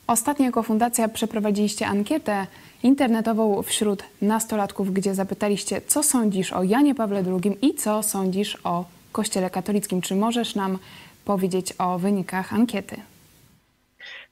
[0.08, 2.46] Ostatnio jako fundacja przeprowadziliście ankietę
[2.82, 8.84] internetową wśród nastolatków, gdzie zapytaliście, co sądzisz o Janie Pawle II i co sądzisz o
[9.12, 10.00] Kościele katolickim.
[10.00, 10.78] Czy możesz nam
[11.24, 12.96] powiedzieć o wynikach ankiety?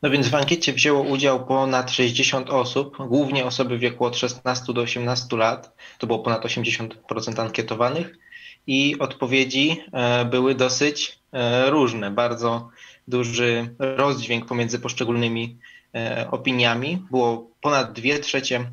[0.02, 4.72] No więc w ankiecie wzięło udział ponad 60 osób, głównie osoby w wieku od 16
[4.72, 5.76] do 18 lat.
[5.98, 8.18] To było ponad 80% ankietowanych
[8.66, 12.10] i odpowiedzi e, były dosyć e, różne.
[12.10, 12.68] Bardzo
[13.08, 15.58] duży rozdźwięk pomiędzy poszczególnymi
[15.94, 17.02] e, opiniami.
[17.10, 18.70] Było ponad dwie trzecie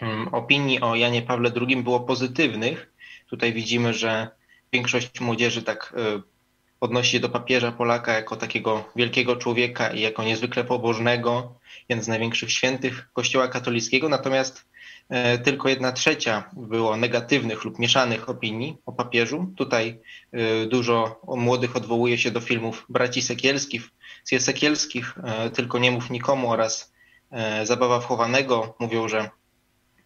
[0.00, 2.92] mm, opinii o Janie Pawle II było pozytywnych.
[3.26, 4.28] Tutaj widzimy, że
[4.72, 6.22] większość młodzieży tak e,
[6.80, 11.54] odnosi się do papieża Polaka jako takiego wielkiego człowieka i jako niezwykle pobożnego,
[11.88, 14.08] jeden z największych świętych Kościoła katolickiego.
[14.08, 14.64] Natomiast
[15.44, 19.52] tylko jedna trzecia było negatywnych lub mieszanych opinii o papieżu.
[19.56, 20.00] Tutaj
[20.32, 23.90] e, dużo młodych odwołuje się do filmów braci Sekielskich,
[24.38, 26.92] Sekielskich, e, tylko nie mów nikomu oraz
[27.62, 28.74] Zabawa wchowanego.
[28.78, 29.30] Mówią, że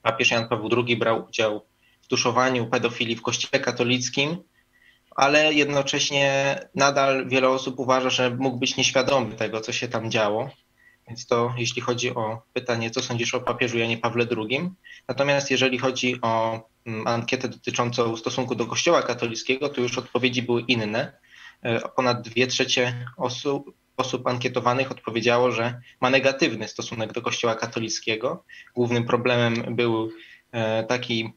[0.03, 1.66] papież Jan Paweł II brał udział
[2.03, 4.36] w tuszowaniu pedofilii w kościele katolickim,
[5.11, 10.51] ale jednocześnie nadal wiele osób uważa, że mógł być nieświadomy tego, co się tam działo
[11.09, 14.71] Więc to jeśli chodzi o pytanie, co sądzisz o papieżu Janie Pawle II.
[15.09, 20.61] Natomiast jeżeli chodzi o mm, ankietę dotyczącą stosunku do Kościoła katolickiego, to już odpowiedzi były
[20.61, 21.13] inne.
[21.63, 28.45] E, ponad dwie trzecie osób, osób ankietowanych odpowiedziało, że ma negatywny stosunek do Kościoła katolickiego.
[28.75, 30.11] Głównym problemem był
[30.53, 31.33] e, taki,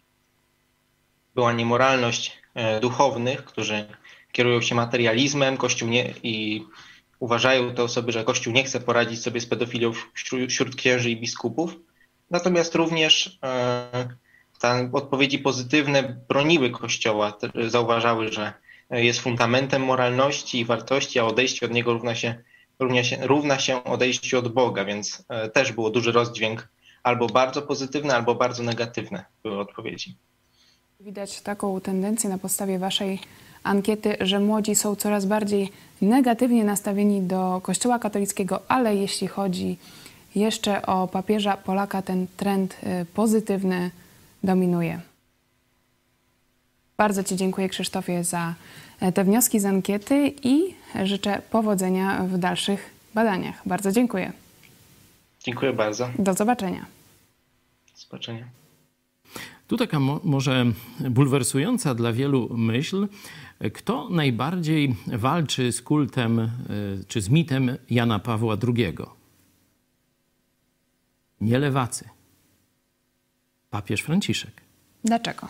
[1.36, 3.86] była niemoralność e, duchownych, którzy
[4.32, 6.66] kierują się materializmem, Kościół nie, i
[7.20, 9.92] uważają te osoby, że Kościół nie chce poradzić sobie z pedofilią
[10.48, 11.76] wśród księży i biskupów.
[12.32, 13.40] Natomiast również
[14.60, 18.54] te odpowiedzi pozytywne broniły Kościoła, zauważały, że
[18.90, 22.44] jest fundamentem moralności i wartości, a odejście od niego równa się,
[22.80, 26.68] równa się, równa się odejściu od Boga, więc e, też było duży rozdźwięk
[27.04, 30.16] albo bardzo pozytywny, albo bardzo negatywne były odpowiedzi.
[31.00, 33.20] Widać taką tendencję na podstawie Waszej
[33.64, 39.78] ankiety, że młodzi są coraz bardziej negatywnie nastawieni do Kościoła katolickiego, ale jeśli chodzi
[40.36, 43.92] jeszcze o papieża Polaka, ten trend e, pozytywny
[44.44, 45.00] dominuje.
[46.98, 48.54] Bardzo Ci dziękuję, Krzysztofie, za
[49.00, 53.62] e, te wnioski z ankiety i życzę powodzenia w dalszych badaniach.
[53.66, 54.34] Bardzo dziękuję.
[55.44, 56.10] Dziękuję bardzo.
[56.20, 56.86] Do zobaczenia.
[57.92, 58.46] Do zobaczenia.
[59.68, 60.66] Tu taka mo może
[61.00, 63.08] bulwersująca dla wielu myśl,
[63.74, 66.50] kto najbardziej walczy z kultem e,
[67.08, 68.96] czy z mitem Jana Pawła II?
[71.42, 72.10] Nie lewacy.
[73.70, 74.62] Papież Franciszek.
[75.04, 75.48] Dlaczego?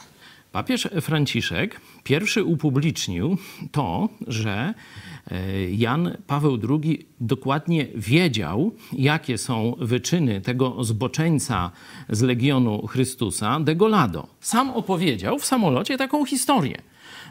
[0.52, 3.38] Papież Franciszek pierwszy upublicznił
[3.72, 4.74] to, że
[5.32, 11.72] e, Jan Paweł II dokładnie wiedział, jakie są wyczyny tego zboczeńca
[12.10, 14.28] z Legionu Chrystusa, Degolado.
[14.42, 16.82] Sam opowiedział w samolocie taką historię,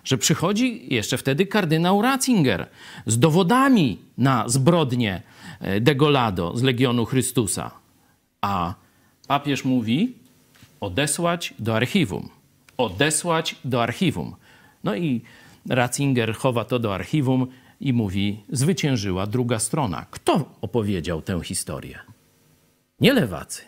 [0.04, 2.66] że przychodzi jeszcze wtedy kardynał Ratzinger
[3.06, 5.22] z dowodami na zbrodnię
[5.60, 7.70] e, Degolado z Legionu Chrystusa.
[8.40, 8.74] A
[9.26, 10.12] papież mówi
[10.80, 12.28] odesłać do archiwum
[12.78, 14.36] odesłać do archiwum.
[14.84, 15.22] No i
[15.68, 17.46] Ratzinger chowa to do archiwum
[17.80, 20.06] i mówi: Zwyciężyła druga strona.
[20.10, 21.98] Kto opowiedział tę historię?
[23.00, 23.62] Nie lewacy.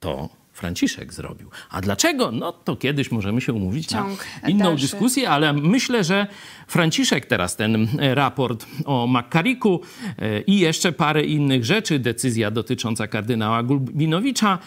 [0.00, 0.28] To
[0.60, 1.50] Franciszek zrobił.
[1.70, 2.30] A dlaczego?
[2.32, 4.82] No to kiedyś możemy się umówić Ciąg na inną dalszy.
[4.82, 6.26] dyskusję, ale myślę, że
[6.66, 9.80] Franciszek teraz ten raport o Makariku
[10.18, 14.58] e, i jeszcze parę innych rzeczy, decyzja dotycząca kardynała Gulbinowicza,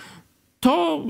[0.59, 1.05] to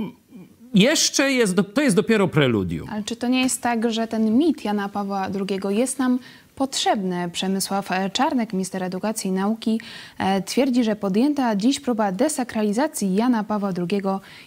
[0.74, 2.90] jeszcze jest, to jest dopiero preludium.
[2.90, 6.20] Ale czy to nie jest tak, że ten mit Jana Pawła II jest nam
[6.56, 7.30] potrzebny?
[7.30, 9.82] Przemysław Czarnek, minister edukacji i nauki,
[10.18, 14.02] e, twierdzi, że podjęta dziś próba desakralizacji Jana Pawła II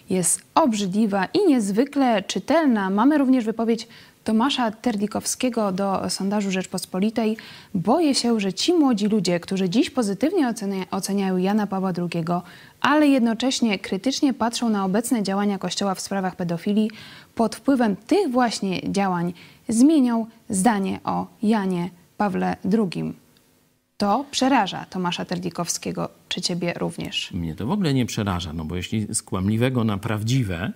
[0.09, 2.89] jest obrzydliwa i niezwykle czytelna.
[2.89, 3.87] Mamy również wypowiedź
[4.27, 7.37] Tomasza Terdikowskiego do sondażu Rzeczpospolitej.
[7.73, 10.53] Boję się, że ci młodzi ludzie, którzy dziś pozytywnie
[10.91, 12.25] oceniają Jana Pawła II,
[12.81, 16.91] ale jednocześnie krytycznie patrzą na obecne działania Kościoła w sprawach pedofilii,
[17.35, 19.33] pod wpływem tych właśnie działań
[19.69, 23.13] zmienią zdanie o Janie Pawle II.
[23.97, 27.31] To przeraża Tomasza Terdikowskiego, czy ciebie również?
[27.31, 30.71] Mnie to w ogóle nie przeraża, no bo jeśli z kłamliwego na prawdziwe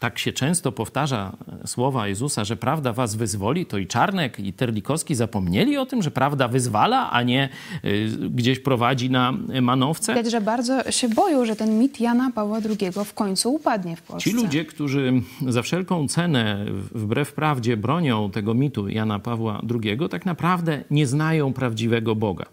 [0.00, 1.32] tak się często powtarza
[1.62, 6.02] e, słowa Jezusa, że prawda was wyzwoli, to i Czarnek, i Terlikowski zapomnieli o tym,
[6.02, 7.48] że prawda wyzwala, a nie
[7.84, 9.32] y, gdzieś prowadzi na
[9.62, 10.14] manowce.
[10.14, 14.02] Widać, że bardzo się boją, że ten mit Jana Pawła II w końcu upadnie w
[14.02, 14.30] Polsce.
[14.30, 15.12] Ci ludzie, którzy
[15.48, 21.52] za wszelką cenę, wbrew prawdzie, bronią tego mitu Jana Pawła II, tak naprawdę nie znają
[21.52, 22.46] prawdziwego Boga.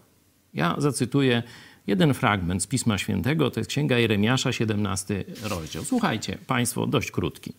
[0.54, 1.42] Ja zacytuję
[1.88, 5.84] Jeden fragment z Pisma Świętego to jest Księga Jeremiasza, 17 rozdział.
[5.84, 7.52] Słuchajcie, Państwo, dość krótki.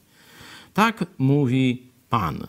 [0.73, 2.47] Tak mówi Pan.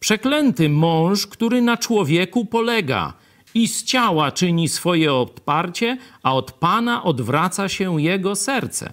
[0.00, 3.12] Przeklęty mąż, który na człowieku polega
[3.54, 8.92] i z ciała czyni swoje odparcie, a od Pana odwraca się jego serce.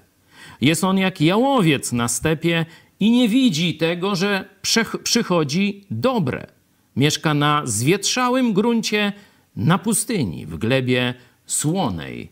[0.62, 2.66] Jest on jak jałowiec na stepie
[3.00, 4.46] i nie widzi tego, że
[5.04, 6.48] przychodzi dobre.
[6.96, 9.14] Mieszka na zwietrzałym gruncie,
[9.56, 11.14] na pustyni, w glebie
[11.52, 12.32] słonej,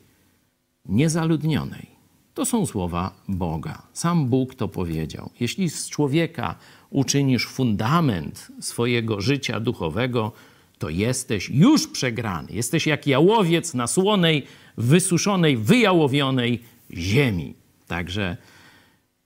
[0.85, 1.87] niezaludnionej.
[2.33, 3.81] To są słowa Boga.
[3.93, 5.29] Sam Bóg to powiedział.
[5.39, 6.55] Jeśli z człowieka
[6.89, 10.31] uczynisz fundament swojego życia duchowego,
[10.77, 12.51] to jesteś już przegrany.
[12.51, 14.45] Jesteś jak jałowiec na słonej,
[14.77, 17.53] wysuszonej, wyjałowionej ziemi.
[17.87, 18.37] Także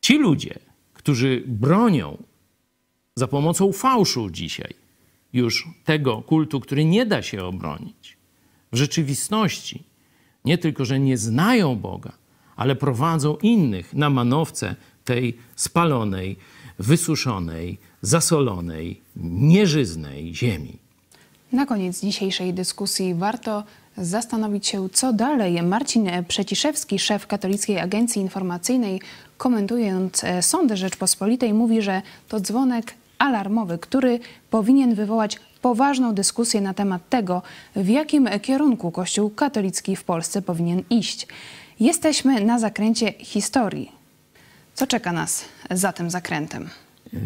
[0.01, 0.59] ci ludzie,
[0.93, 2.23] którzy bronią
[3.15, 4.73] za pomocą fałszu dzisiaj
[5.33, 8.12] już tego kultu, który nie da się obronić,
[8.73, 9.83] w rzeczywistości
[10.45, 12.11] nie tylko, że nie znają Boga,
[12.55, 16.37] ale prowadzą innych na manowce tej spalonej,
[16.79, 20.77] wysuszonej, zasolonej, nieżyznej ziemi.
[21.51, 23.63] Na koniec dzisiejszej dyskusji warto
[23.97, 25.63] zastanowić się, co dalej.
[25.63, 29.01] Marcin Przeciszewski, szef Katolickiej Agencji Informacyjnej,
[29.37, 34.19] komentując e, sądy Rzeczpospolitej, mówi, że to dzwonek alarmowy, który
[34.49, 37.41] powinien wywołać poważną dyskusję na temat tego,
[37.75, 41.27] w jakim kierunku Kościół katolicki w Polsce powinien iść.
[41.79, 43.91] Jesteśmy na zakręcie historii.
[44.73, 46.69] Co czeka nas za tym zakrętem?
[47.13, 47.19] Yy,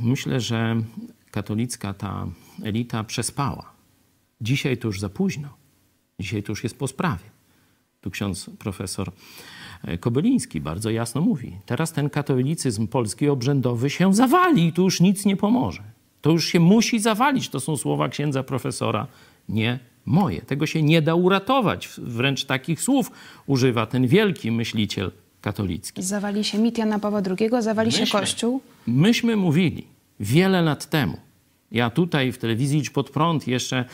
[0.00, 0.76] myślę, że
[1.30, 2.26] katolicka ta
[2.64, 3.72] elita przespała.
[4.40, 5.48] Dzisiaj to już za późno.
[6.20, 7.24] Dzisiaj to już jest po sprawie.
[8.00, 9.12] Tu ksiądz profesor
[9.84, 11.56] e, Kobyliński bardzo jasno mówi.
[11.66, 15.82] Teraz ten katolicyzm polski obrzędowy się zawali i tu już nic nie pomoże.
[16.22, 17.48] To już się musi zawalić.
[17.48, 19.06] To są słowa księdza profesora,
[19.48, 20.42] nie moje.
[20.42, 21.88] Tego się nie da uratować.
[21.98, 23.10] Wręcz takich słów
[23.46, 25.10] używa ten wielki myśliciel
[25.40, 26.02] katolicki.
[26.02, 28.60] Zawali się mit Jana Pawła II, zawali Myśmy- się Kościół.
[28.86, 29.86] Myśmy mówili
[30.20, 31.16] wiele lat temu.
[31.72, 33.84] Ja tutaj w telewizji Idź Pod Prąd jeszcze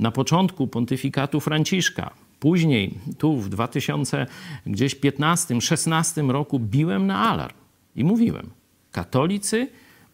[0.00, 2.10] na początku pontyfikatu Franciszka,
[2.40, 7.54] później tu w 2015-16 roku biłem na alarm
[7.96, 8.50] i mówiłem,
[8.92, 9.68] katolicy,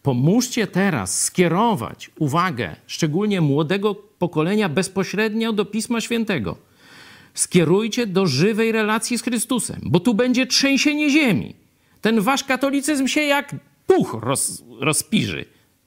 [0.05, 6.57] pomóżcie teraz skierować uwagę szczególnie młodego pokolenia bezpośrednio do Pisma Świętego.
[7.33, 11.55] Skierujcie do żywej relacji z Chrystusem, bo tu będzie trzęsienie ziemi.
[12.01, 13.55] Ten wasz katolicyzm się jak
[13.87, 15.45] puch roz, rozpiży.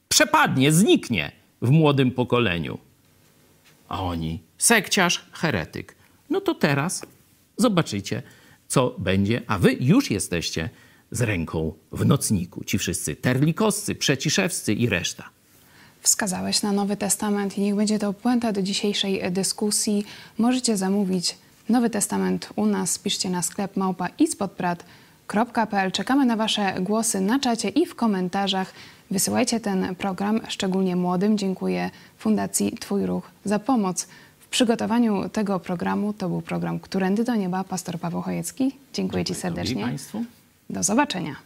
[0.09, 2.79] Przepadnie, zniknie w młodym pokoleniu.
[3.89, 5.95] A oni, sekciarz, heretyk.
[6.31, 7.07] No to teraz
[7.57, 8.23] zobaczycie,
[8.69, 10.71] co będzie, a wy już jesteście
[11.11, 12.65] z ręką w nocniku.
[12.65, 15.25] Ci wszyscy terlikowscy, przeciszewscy i reszta.
[16.01, 20.05] Wskazałeś na Nowy Testament i niech będzie to puenta do dzisiejszej dyskusji.
[20.39, 21.39] Możecie zamówić
[21.69, 22.99] Nowy Testament u nas.
[22.99, 25.93] Piszcie na sklep małpa ispodprat.pl.
[25.93, 28.73] Czekamy na Wasze głosy na czacie i w komentarzach.
[29.11, 31.39] Wysyłajcie ten program, szczególnie młodym.
[31.39, 34.09] Dziękuję Fundacji Twój Ruch za pomoc
[34.41, 36.13] w przygotowaniu tego programu.
[36.13, 37.65] To był program Którędy do Nieba.
[37.65, 38.73] Pastor Paweł Chojecki.
[38.93, 39.85] Dziękuję Ci Dziękuję serdecznie.
[39.85, 40.25] Państwu.
[40.71, 41.37] Do zobaczenia.